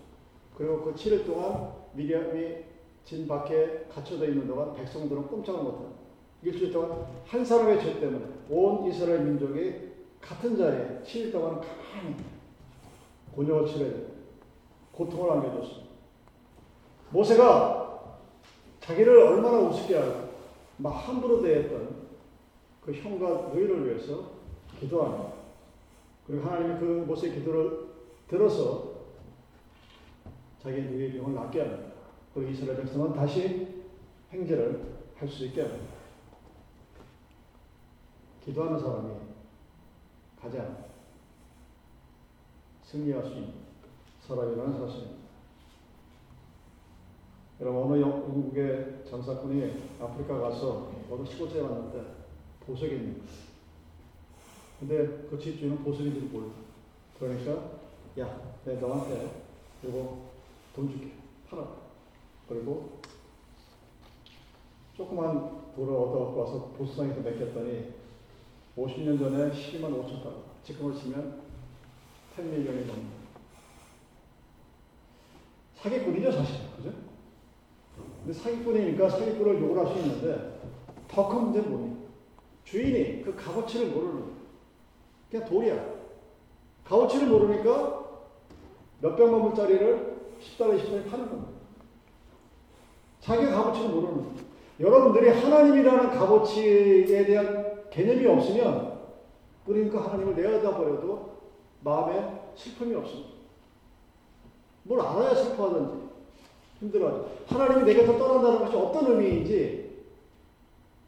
그리고 0.56 0.82
그 0.82 0.94
7일 0.94 1.24
동안 1.24 1.72
미리암이 1.92 2.56
진 3.04 3.28
밖에 3.28 3.86
갇혀져 3.92 4.26
있는 4.26 4.46
동안 4.46 4.74
백성들은 4.74 5.28
꼼짝을 5.28 5.62
못합니다. 5.62 5.94
일주일 6.42 6.72
동안 6.72 7.06
한 7.26 7.44
사람의 7.44 7.80
죄 7.80 8.00
때문에 8.00 8.24
온 8.50 8.86
이스라엘 8.86 9.20
민족이 9.20 9.92
같은 10.20 10.56
자리에 10.56 11.00
7일 11.04 11.32
동안 11.32 11.60
가만히 11.60 12.16
곤욕을 13.34 13.66
치러야. 13.66 13.92
고통을 14.92 15.30
안겨줬습니다. 15.32 15.84
모세가 17.10 18.14
자기를 18.80 19.18
얼마나 19.18 19.58
우습게 19.58 19.96
알고 19.96 20.28
막 20.76 20.90
함부로 20.90 21.42
대했던 21.42 22.04
그 22.84 22.92
형과 22.92 23.48
너희를 23.48 23.86
위해서 23.86 24.30
기도합니다. 24.78 25.43
그리고 26.26 26.46
하나님이 26.46 26.80
그 26.80 26.84
모세의 27.06 27.34
기도를 27.34 27.88
들어서 28.28 28.94
자기 30.62 30.80
누이의 30.82 31.12
병을 31.12 31.34
낫게 31.34 31.60
합니다. 31.60 31.92
그리고 32.32 32.50
이스라엘 32.50 32.80
백성은 32.80 33.12
다시 33.12 33.84
행제를 34.32 34.94
할 35.16 35.28
수 35.28 35.46
있게 35.46 35.62
합니다. 35.62 35.94
기도하는 38.44 38.78
사람이 38.78 39.14
가장 40.40 40.84
승리할 42.82 43.24
수 43.24 43.30
있는 43.30 43.54
사람이라는 44.20 44.72
사실입니다. 44.72 45.24
여러분, 47.60 47.82
어느 47.84 48.00
영국의 48.02 49.04
장사꾼이 49.08 49.82
아프리카 50.00 50.38
가서 50.40 50.92
어느 51.10 51.24
시골에 51.24 51.60
왔는데 51.60 52.04
보석이 52.66 52.94
있는 52.94 53.12
거예요. 53.14 53.53
근데 54.80 55.26
그 55.30 55.38
집주인은 55.38 55.82
보석인지를 55.84 56.28
몰라. 56.28 56.48
그러니까, 57.18 57.52
야, 58.18 58.54
내가 58.64 58.80
너한테 58.86 59.42
이거 59.82 60.18
돈 60.74 60.88
줄게. 60.90 61.12
팔아. 61.48 61.66
그리고 62.48 63.00
조그만 64.96 65.72
돌을 65.74 65.92
얻어갖고 65.94 66.40
와서 66.40 66.72
보수상에서 66.76 67.20
맡겼더니 67.20 67.94
50년 68.76 69.18
전에 69.18 69.50
12만 69.52 69.82
5천 69.90 70.22
달러. 70.22 70.36
지금으로 70.62 70.94
치면 70.96 71.40
10밀리언이 72.36 72.86
넘는. 72.86 73.24
사기꾼이죠, 75.76 76.32
사실. 76.32 76.56
그죠? 76.76 76.92
근데 78.24 78.32
사기꾼이니까 78.32 79.08
사기꾼을 79.08 79.60
욕을 79.62 79.78
할 79.86 79.94
수 79.94 80.00
있는데 80.00 80.60
더 81.08 81.28
큰 81.28 81.44
문제는 81.44 81.70
뭐니? 81.70 81.96
주인이 82.64 83.22
그 83.22 83.34
값어치를 83.36 83.88
모르는 83.90 84.33
그냥 85.34 85.48
돌이야. 85.48 85.94
값어치를 86.84 87.26
모르니까 87.26 88.04
몇백만 89.00 89.42
불짜리를 89.42 90.14
10달러, 90.40 90.78
20달러 90.78 91.10
파는 91.10 91.28
겁니다. 91.28 91.50
자기가 93.20 93.50
값어치를 93.50 93.88
모르는 93.88 94.14
거예요. 94.14 94.30
여러분들이 94.78 95.30
하나님이라는 95.30 96.10
값어치에 96.10 97.24
대한 97.24 97.84
개념이 97.90 98.26
없으면 98.26 99.00
그러니까 99.66 100.04
하나님을 100.04 100.36
내어다버려도 100.36 101.34
마음에 101.80 102.40
슬픔이 102.54 102.94
없습니다. 102.94 103.30
뭘 104.84 105.00
알아야 105.00 105.34
슬퍼하든지 105.34 106.04
힘들어하죠. 106.78 107.30
하나님이 107.48 107.84
내 107.84 107.94
곁을 107.94 108.18
떠난다는 108.18 108.58
것이 108.60 108.76
어떤 108.76 109.10
의미인지 109.10 110.04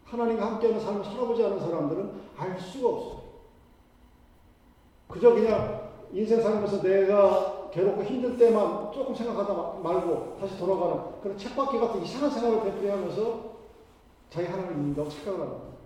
하나님과 0.05 0.47
함께하는 0.47 0.81
삶을 0.81 1.05
살아보지 1.05 1.45
않은 1.45 1.61
사람들은 1.61 2.11
알 2.37 2.59
수가 2.59 2.89
없어요. 2.89 3.26
그저 5.09 5.35
그냥 5.35 5.91
인생 6.13 6.41
살면서 6.41 6.83
내가 6.83 7.71
괴롭고 7.71 8.03
힘들 8.03 8.37
때만 8.39 8.93
조금 8.93 9.15
생각하다 9.15 9.81
말고 9.83 10.39
다시 10.41 10.59
돌아가는 10.59 11.21
그런 11.21 11.37
책받기 11.37 11.79
같은 11.79 12.03
이상한 12.03 12.31
생각을 12.31 12.65
되풀이하면서 12.65 13.57
자기 14.31 14.47
하나님을 14.47 14.77
믿는다고 14.77 15.09
착각을 15.11 15.41
합니다. 15.41 15.77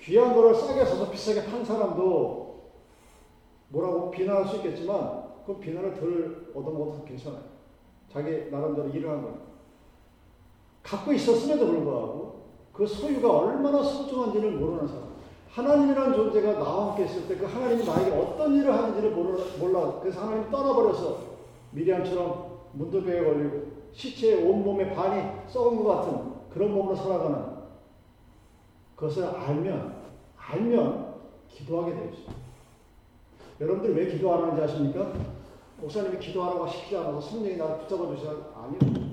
귀한 0.00 0.34
거를 0.34 0.54
싸게 0.54 0.84
사서 0.84 1.10
비싸게 1.10 1.44
판 1.46 1.64
사람도 1.64 2.70
뭐라고 3.68 4.10
비난할 4.10 4.46
수 4.46 4.56
있겠지만 4.56 5.30
그 5.46 5.58
비난을 5.58 5.94
덜 5.94 6.50
얻어먹어도 6.54 7.04
괜찮아요. 7.04 7.42
자기 8.12 8.50
나름대로 8.50 8.88
일을 8.88 9.08
한 9.08 9.22
거예요. 9.22 9.38
갖고 10.82 11.12
있었음에도 11.12 11.66
불구하고 11.66 12.29
그 12.72 12.86
소유가 12.86 13.38
얼마나 13.38 13.82
소중한지를 13.82 14.52
모르는 14.52 14.86
사람. 14.86 15.10
하나님이라는 15.50 16.14
존재가 16.14 16.52
나와 16.54 16.90
함께 16.90 17.04
있을 17.04 17.26
때 17.26 17.36
그 17.36 17.44
하나님이 17.44 17.84
나에게 17.84 18.16
어떤 18.16 18.54
일을 18.54 18.72
하는지를 18.72 19.10
몰라. 19.10 19.98
그래서 20.00 20.20
하나님 20.22 20.50
떠나버려서 20.50 21.18
미리암처럼 21.72 22.50
문도병에 22.72 23.24
걸리고 23.24 23.70
시체의 23.92 24.44
온몸에 24.48 24.94
반이 24.94 25.48
썩은 25.48 25.82
것 25.82 25.96
같은 25.96 26.32
그런 26.52 26.72
몸으로 26.72 26.94
살아가는 26.94 27.60
그것을 28.94 29.24
알면, 29.24 29.96
알면 30.36 31.14
기도하게 31.48 31.94
되어 31.94 32.04
있습니다. 32.04 32.32
여러분들 33.60 33.96
왜 33.96 34.06
기도 34.06 34.32
안 34.32 34.42
하는지 34.42 34.62
아십니까? 34.62 35.12
목사님이 35.80 36.18
기도하라고 36.18 36.68
시키지 36.68 36.96
않아서 36.96 37.20
성령이 37.20 37.56
나를 37.56 37.78
붙잡아 37.78 38.14
주시나 38.14 38.32
아니요. 38.54 39.09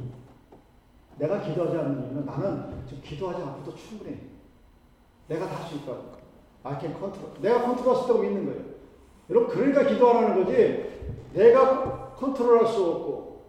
내가 1.19 1.41
기도하지 1.41 1.77
않는 1.77 2.06
이유는 2.06 2.25
나는 2.25 2.84
지금 2.88 3.01
기도하지 3.03 3.41
않고도 3.41 3.75
충분해. 3.75 4.17
내가 5.27 5.47
다 5.47 5.56
할 5.56 5.67
수 5.67 5.75
있다. 5.75 5.93
I 6.63 6.80
can 6.80 6.93
control. 6.97 7.32
내가 7.41 7.63
컨트롤할 7.63 7.95
수 7.97 8.03
있다고 8.06 8.19
믿는 8.21 8.45
거예요. 8.45 8.62
여러분, 9.30 9.49
그러니까 9.49 9.86
기도하라는 9.86 10.43
거지. 10.43 10.86
내가 11.34 12.13
컨트롤할 12.15 12.67
수 12.67 12.86
없고, 12.86 13.45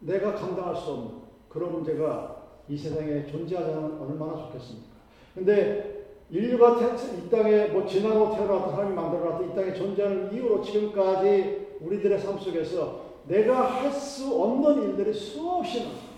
내가 0.00 0.34
감당할 0.34 0.74
수 0.76 0.90
없는 0.90 1.10
그런 1.48 1.72
문제가 1.72 2.36
이 2.68 2.76
세상에 2.76 3.26
존재하자면 3.26 4.00
얼마나 4.00 4.36
좋겠습니까? 4.36 4.88
근데 5.34 6.06
인류가 6.30 6.78
이 6.80 7.30
땅에 7.30 7.66
뭐 7.68 7.86
지나고 7.86 8.34
태어났던 8.34 8.72
하나님이 8.74 8.94
만들어놨던 8.94 9.50
이 9.50 9.54
땅에 9.54 9.74
존재하는 9.74 10.32
이후로 10.32 10.62
지금까지 10.62 11.76
우리들의 11.80 12.18
삶 12.18 12.38
속에서 12.38 13.00
내가 13.28 13.62
할 13.82 13.92
수 13.92 14.42
없는 14.42 14.82
일들이 14.90 15.12
수없이 15.12 15.80
많습니다. 15.84 16.11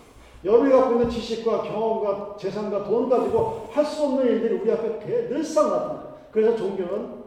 여러분이 0.45 0.71
갖고 0.73 0.93
있는 0.93 1.09
지식과 1.11 1.63
경험과 1.63 2.37
재산과 2.39 2.85
돈 2.85 3.09
가지고 3.09 3.69
할 3.73 3.85
수 3.85 4.05
없는 4.05 4.27
일들이 4.27 4.57
우리 4.59 4.71
앞에 4.71 5.29
늘상 5.29 5.71
나타나요. 5.71 6.15
그래서 6.31 6.57
종교는 6.57 7.25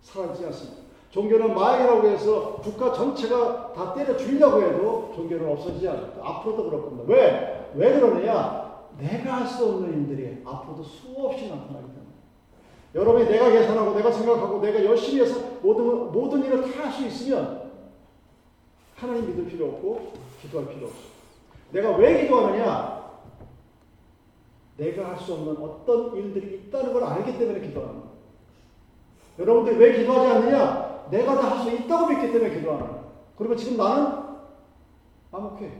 사라지지 0.00 0.46
않습니다. 0.46 0.82
종교는 1.10 1.54
마약이라고 1.54 2.06
해서 2.08 2.56
국가 2.62 2.92
전체가 2.92 3.72
다 3.74 3.92
때려 3.94 4.16
죽이려고 4.16 4.62
해도 4.62 5.12
종교는 5.14 5.50
없어지지 5.52 5.88
않아요. 5.88 6.12
앞으로도 6.22 6.64
그럴 6.64 6.82
겁니다. 6.82 7.04
왜? 7.08 7.70
왜 7.74 7.98
그러느냐? 8.00 8.62
내가 8.98 9.38
할 9.38 9.46
수 9.46 9.64
없는 9.66 10.08
일들이 10.08 10.42
앞으로도 10.44 10.82
수없이 10.82 11.48
나타나기 11.48 11.86
때문에. 11.86 12.02
여러분이 12.94 13.24
내가 13.26 13.50
계산하고 13.50 13.94
내가 13.94 14.12
생각하고 14.12 14.60
내가 14.60 14.84
열심히 14.84 15.22
해서 15.22 15.40
모든, 15.62 16.12
모든 16.12 16.44
일을 16.44 16.62
다 16.72 16.82
할 16.84 16.92
수 16.92 17.04
있으면 17.06 17.70
하나님 18.96 19.26
믿을 19.26 19.46
필요 19.46 19.66
없고 19.66 20.12
기도할 20.42 20.68
필요 20.68 20.86
없어. 20.86 21.11
내가 21.72 21.96
왜 21.96 22.22
기도하느냐? 22.22 22.92
내가 24.76 25.10
할 25.10 25.18
수 25.18 25.34
없는 25.34 25.56
어떤 25.58 26.16
일들이 26.16 26.56
있다는 26.56 26.92
걸 26.92 27.04
알기 27.04 27.38
때문에 27.38 27.60
기도하는 27.60 27.94
거예요. 28.00 28.12
여러분들 29.38 29.78
왜 29.78 29.98
기도하지 29.98 30.32
않느냐? 30.32 31.08
내가 31.10 31.34
다 31.40 31.50
할 31.56 31.62
수 31.64 31.70
있다고 31.70 32.06
믿기 32.08 32.32
때문에 32.32 32.54
기도하는 32.54 32.86
거예요. 32.86 33.12
그리고 33.36 33.56
지금 33.56 33.76
나는 33.76 34.22
암묵해. 35.30 35.72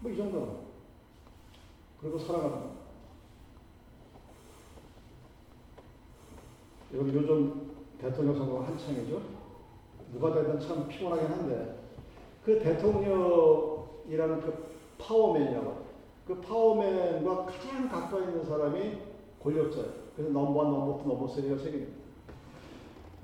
뭐 0.00 0.12
이 0.12 0.16
정도는. 0.16 0.48
그리고 2.00 2.18
살아가는 2.18 2.50
거예요. 2.50 2.70
여기 6.94 7.14
요즘 7.14 7.70
대통령 8.00 8.34
선거가 8.36 8.66
한창이죠. 8.66 9.20
누가 10.12 10.32
되든 10.34 10.58
참 10.60 10.88
피곤하긴 10.88 11.26
한데 11.28 11.78
그 12.44 12.58
대통령이라는 12.60 14.40
그 14.40 14.70
power 15.10 15.37
man이라고 15.37 15.80
그 16.26 16.40
power 16.40 16.88
man과 16.88 17.46
가장 17.46 17.88
가까이 17.88 18.22
있는 18.22 18.44
사람이 18.44 18.98
권력자예요. 19.42 19.88
그래서 20.14 20.32
number 20.32 20.52
one, 20.52 20.70
number 20.70 21.02
two, 21.02 21.08
number 21.08 21.26
three가 21.26 21.56
생깁니다. 21.56 21.92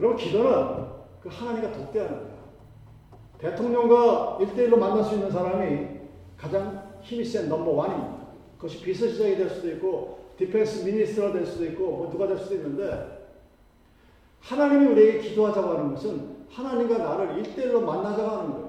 여러분 0.01 0.17
기도는 0.17 0.87
그 1.23 1.29
하나님과 1.29 1.73
독대하는 1.73 2.19
거예요. 2.19 2.37
대통령과 3.39 4.39
일대일로 4.41 4.77
만날 4.77 5.05
수 5.05 5.15
있는 5.15 5.31
사람이 5.31 5.87
가장 6.37 6.99
힘이 7.03 7.25
센 7.25 7.49
number 7.49 7.71
one입니다. 7.71 8.17
그것이 8.57 8.83
비서실장이 8.83 9.37
될 9.37 9.49
수도 9.51 9.71
있고 9.71 10.27
defense 10.37 10.85
minister가 10.85 11.33
될 11.33 11.47
수도 11.47 11.65
있고 11.67 11.97
뭐 11.97 12.11
누가 12.11 12.27
될 12.27 12.37
수도 12.39 12.57
있는데 12.57 13.29
하나님이 14.41 14.87
우리에게 14.93 15.21
기도하자고 15.21 15.69
하는 15.69 15.95
것은 15.95 16.37
하나님과 16.51 16.99
나를 16.99 17.39
일대일로 17.39 17.83
만나자고 17.83 18.29
하는 18.29 18.53
거예요. 18.53 18.66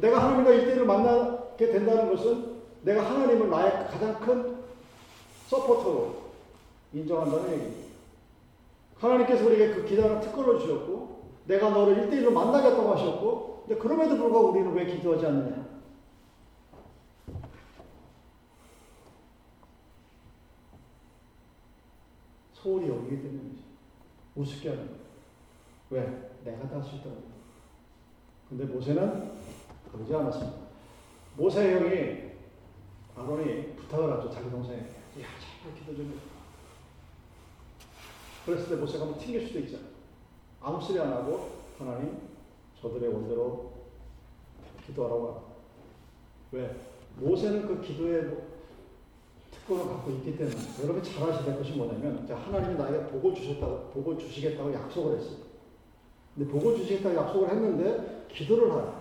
내가 0.00 0.22
하나님과 0.24 0.50
일대일로 0.52 0.86
만나게 0.86 1.70
된다는 1.72 2.10
것은 2.14 2.60
내가 2.82 3.04
하나님을 3.08 3.50
나의 3.50 3.70
가장 3.88 4.18
큰 4.20 4.56
서포터로 5.48 6.14
인정한다는 6.92 7.52
얘기입니다. 7.52 7.90
하나님께서 8.98 9.44
우리에게 9.46 9.74
그 9.74 9.84
기도하는 9.86 10.20
특권을 10.20 10.58
주셨고, 10.58 11.20
내가 11.46 11.70
너를 11.70 11.98
일대일로 11.98 12.30
만나겠다고 12.30 12.90
하셨고, 12.94 13.64
근데 13.66 13.80
그럼에도 13.80 14.16
불구하고 14.16 14.50
우리는 14.50 14.72
왜 14.72 14.86
기도하지 14.86 15.26
않느냐? 15.26 15.66
소홀히 22.52 22.88
여기기 22.88 23.22
때문이지. 23.22 23.62
우습게 24.36 24.68
하는 24.68 24.86
거야. 24.88 26.02
왜? 26.02 26.30
내가 26.44 26.68
다 26.68 26.76
할 26.76 26.82
수 26.84 26.96
있다고. 26.96 27.16
근데 28.48 28.64
모세는 28.64 29.32
그러지 29.92 30.14
않았습니다. 30.14 30.58
모세 31.36 31.74
형이 31.74 32.30
아론이 33.16 33.76
부탁을 33.76 34.12
하죠. 34.12 34.30
자기 34.30 34.50
동생에게. 34.50 34.84
야, 34.84 35.26
제발 35.40 35.78
기도 35.78 35.96
좀 35.96 36.06
해. 36.06 36.30
그랬을 38.46 38.68
때 38.68 38.76
모세가 38.76 39.04
뭐 39.04 39.18
튕길 39.18 39.46
수도 39.46 39.58
있잖아. 39.60 39.84
아무 40.60 40.80
소리 40.80 40.98
안 40.98 41.12
하고 41.12 41.60
하나님 41.78 42.18
저들의 42.80 43.12
원대로 43.12 43.72
기도하라고 44.86 45.26
하고. 45.28 45.50
왜? 46.52 46.76
모세는 47.16 47.66
그 47.66 47.80
기도의 47.82 48.36
특권을 49.50 49.84
갖고 49.86 50.10
있기 50.12 50.36
때문에 50.36 50.56
여러분 50.82 51.02
잘 51.02 51.28
아셔야 51.28 51.44
될 51.44 51.58
것이 51.58 51.72
뭐냐면 51.72 52.26
하나님이 52.28 52.76
나에게 52.76 53.06
복을 53.08 53.34
주셨다고 53.34 53.90
복을 53.90 54.18
주시겠다고 54.18 54.72
약속을 54.72 55.18
했어요. 55.18 55.38
근데 56.34 56.50
복을 56.50 56.76
주시겠다고 56.76 57.14
약속을 57.16 57.50
했는데 57.50 58.26
기도를 58.32 58.72
하라. 58.72 58.99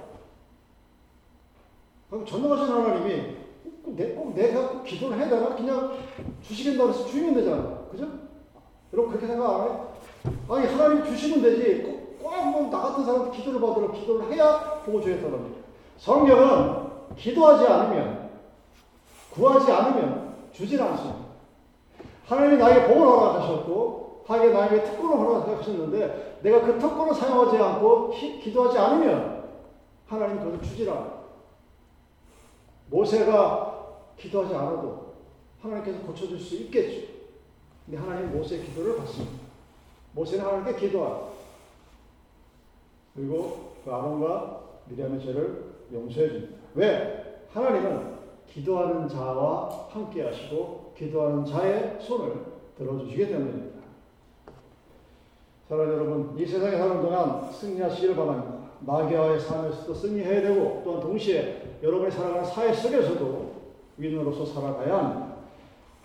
그럼 2.10 2.26
전능하신 2.26 2.66
하나님이 2.74 3.36
꼭, 3.84 3.96
내, 3.96 4.14
꼭 4.14 4.34
내가 4.34 4.70
꼭 4.70 4.84
기도를 4.84 5.18
해야 5.18 5.30
되나? 5.30 5.56
그냥 5.56 5.94
주시겠다고 6.42 6.90
해서 6.90 7.06
주면 7.06 7.34
되잖아. 7.36 7.86
그죠? 7.92 8.08
여러분 8.94 9.12
그렇게 9.12 9.28
생각 9.28 9.62
안 9.62 9.68
해? 9.68 9.80
아니 10.50 10.68
하나님 10.68 11.06
주시면 11.06 11.42
되지. 11.42 12.00
꼭나 12.22 12.82
같은 12.82 13.06
사람 13.06 13.32
기도를 13.32 13.60
받으러 13.60 13.92
기도를 13.92 14.32
해야 14.32 14.82
보고 14.86 15.02
주겠다는 15.02 15.32
겁니다. 15.32 15.60
성경은 15.98 17.16
기도하지 17.16 17.68
않으면 17.68 18.30
구하지 19.32 19.72
않으면 19.72 20.36
주질 20.52 20.82
않습니다. 20.82 21.20
하나님이 22.26 22.58
나에게 22.58 22.88
복을 22.88 23.08
허락하셨고 23.08 24.24
하게 24.28 24.50
나에게 24.50 24.84
특권을 24.84 25.18
허락하셨는데 25.18 26.40
내가 26.44 26.62
그 26.62 26.78
특권을 26.78 27.14
사용하지 27.14 27.58
않고 27.58 28.12
기, 28.12 28.54
도하지 28.54 28.78
않으면 28.78 29.44
하나님 30.08 30.40
그것을 30.40 30.62
주질 30.62 30.90
않아요. 30.90 31.19
모세가 32.90 33.98
기도하지 34.18 34.54
않아도 34.56 35.14
하나님께서 35.62 36.00
고쳐줄 36.02 36.40
수 36.40 36.56
있겠죠. 36.58 37.08
근데 37.86 37.98
하나님 37.98 38.32
모세의 38.38 38.64
기도를 38.64 38.98
받습니다. 38.98 39.40
모세는 40.14 40.46
하나님께 40.46 40.88
기도하라. 40.88 41.30
그리고 43.16 43.74
그 43.84 43.92
아론과 43.92 44.62
미리암의 44.88 45.22
죄를 45.22 45.64
용서해 45.92 46.30
줍니다. 46.30 46.58
왜? 46.76 47.44
하나님은 47.52 48.20
기도하는 48.48 49.08
자와 49.08 49.88
함께 49.90 50.24
하시고 50.24 50.94
기도하는 50.98 51.46
자의 51.46 51.98
손을 52.00 52.34
들어주시기 52.78 53.28
때문입니다. 53.28 53.80
사랑하는 55.68 55.96
여러분, 55.96 56.40
이 56.40 56.46
세상에 56.46 56.78
사는 56.78 57.02
동안 57.02 57.52
승리하시기를 57.52 58.16
바랍니다. 58.16 58.70
마귀와의 58.80 59.40
삶에서도 59.40 59.94
승리해야 59.94 60.42
되고 60.42 60.82
또한 60.84 61.02
동시에 61.02 61.69
여러분이 61.82 62.12
살아가는 62.12 62.46
사회 62.46 62.74
속에서도 62.74 63.56
위인으로서 63.98 64.46
살아가야 64.46 64.98
합니다. 64.98 65.36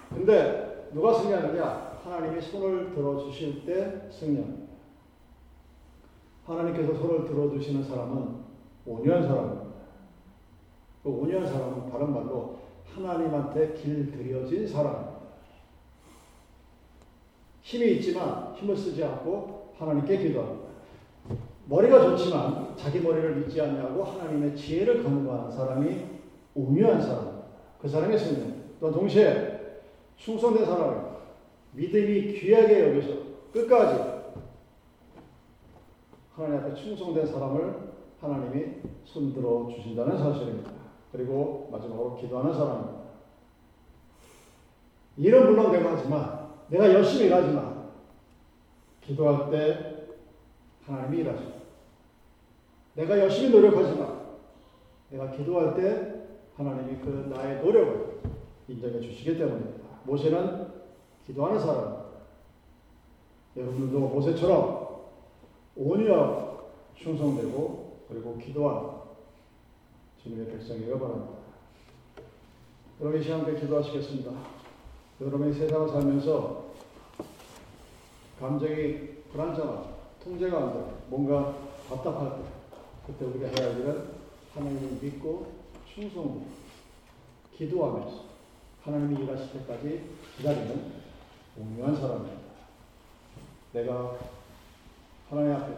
근데 0.08 0.90
누가 0.92 1.12
승리하느냐? 1.14 2.00
하나님이 2.04 2.40
손을 2.40 2.94
들어주실 2.94 3.64
때 3.64 4.08
승리합니다. 4.10 4.64
하나님께서 6.46 6.94
손을 6.94 7.24
들어주시는 7.24 7.82
사람은 7.84 8.44
온유한 8.86 9.26
사람입니다. 9.26 9.64
그 11.02 11.08
온유한 11.08 11.46
사람은 11.46 11.90
다른 11.90 12.12
말로 12.12 12.58
하나님한테 12.94 13.72
길들여진 13.74 14.68
사람입니다. 14.68 15.14
힘이 17.62 17.92
있지만 17.92 18.54
힘을 18.54 18.76
쓰지 18.76 19.02
않고 19.02 19.72
하나님께 19.78 20.18
기도합니다. 20.18 20.73
머리가 21.66 22.00
좋지만 22.00 22.76
자기 22.76 23.00
머리를 23.00 23.36
믿지 23.36 23.60
않냐고 23.60 24.04
하나님의 24.04 24.56
지혜를 24.56 25.02
간구하는 25.02 25.50
사람이 25.50 26.04
온유한 26.54 27.00
사람. 27.00 27.42
그 27.80 27.88
사람이 27.88 28.18
승리. 28.18 28.54
또 28.80 28.90
동시에 28.92 29.82
충성된 30.16 30.64
사람. 30.64 31.14
믿음이 31.72 32.34
귀하게 32.34 32.88
여기서 32.88 33.14
끝까지 33.52 34.14
하나님 36.34 36.58
앞에 36.58 36.74
충성된 36.74 37.26
사람을 37.26 37.94
하나님이 38.20 38.76
손들어 39.04 39.68
주신다는 39.74 40.18
사실입니다. 40.18 40.70
그리고 41.12 41.68
마지막으로 41.70 42.16
기도하는 42.16 42.52
사람입니다. 42.52 43.04
일은 45.16 45.46
물론 45.46 45.70
내가 45.70 45.96
하지만 45.96 46.48
내가 46.68 46.92
열심히 46.92 47.26
일하지만 47.26 47.90
기도할 49.00 49.50
때 49.50 49.93
하나님이 50.86 51.18
일하십니다. 51.18 51.58
내가 52.94 53.18
열심히 53.18 53.50
노력하지만 53.50 54.20
내가 55.10 55.30
기도할 55.30 55.74
때 55.74 56.14
하나님이 56.56 57.00
그 57.00 57.32
나의 57.34 57.62
노력을 57.62 58.20
인정해 58.68 59.00
주시기 59.00 59.36
때문입니다. 59.38 59.84
모세는 60.04 60.68
기도하는 61.26 61.58
사람. 61.58 62.04
여러분들도 63.56 63.98
모세처럼 64.00 64.84
온유하고 65.76 66.70
충성되고 66.96 68.04
그리고 68.08 68.38
기도하는 68.38 68.90
주님의 70.22 70.46
백성이길 70.46 70.98
바랍니다. 70.98 71.34
여러분 73.00 73.20
이 73.20 73.22
시간 73.22 73.40
함께 73.40 73.60
기도하시겠습니다. 73.60 74.30
여러분이 75.20 75.52
세상을 75.54 75.88
살면서 75.88 76.64
감정이 78.40 79.14
불안정하고 79.32 79.93
통제가 80.24 80.56
안 80.56 80.72
되고 80.72 81.02
뭔가 81.08 81.54
답답할 81.88 82.38
때 82.38 82.44
그때 83.06 83.26
우리가 83.26 83.46
해야 83.48 83.70
할 83.70 83.80
일은 83.80 84.08
하나님을 84.54 84.98
믿고 85.02 85.52
충성으로 85.92 86.42
기도하면서 87.54 88.24
하나님이 88.82 89.22
일하실 89.22 89.52
때까지 89.52 90.10
기다리는 90.36 90.92
온유한 91.58 91.94
사람입니다. 91.94 92.42
내가 93.72 94.16
하나님 95.28 95.52
앞에 95.52 95.74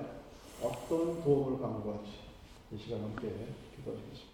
어떤 0.62 1.22
도움을 1.22 1.61
간구할지 1.61 2.11
이 2.72 2.78
시간 2.78 3.01
함께 3.03 3.28
기도하시겠습니다. 3.76 4.25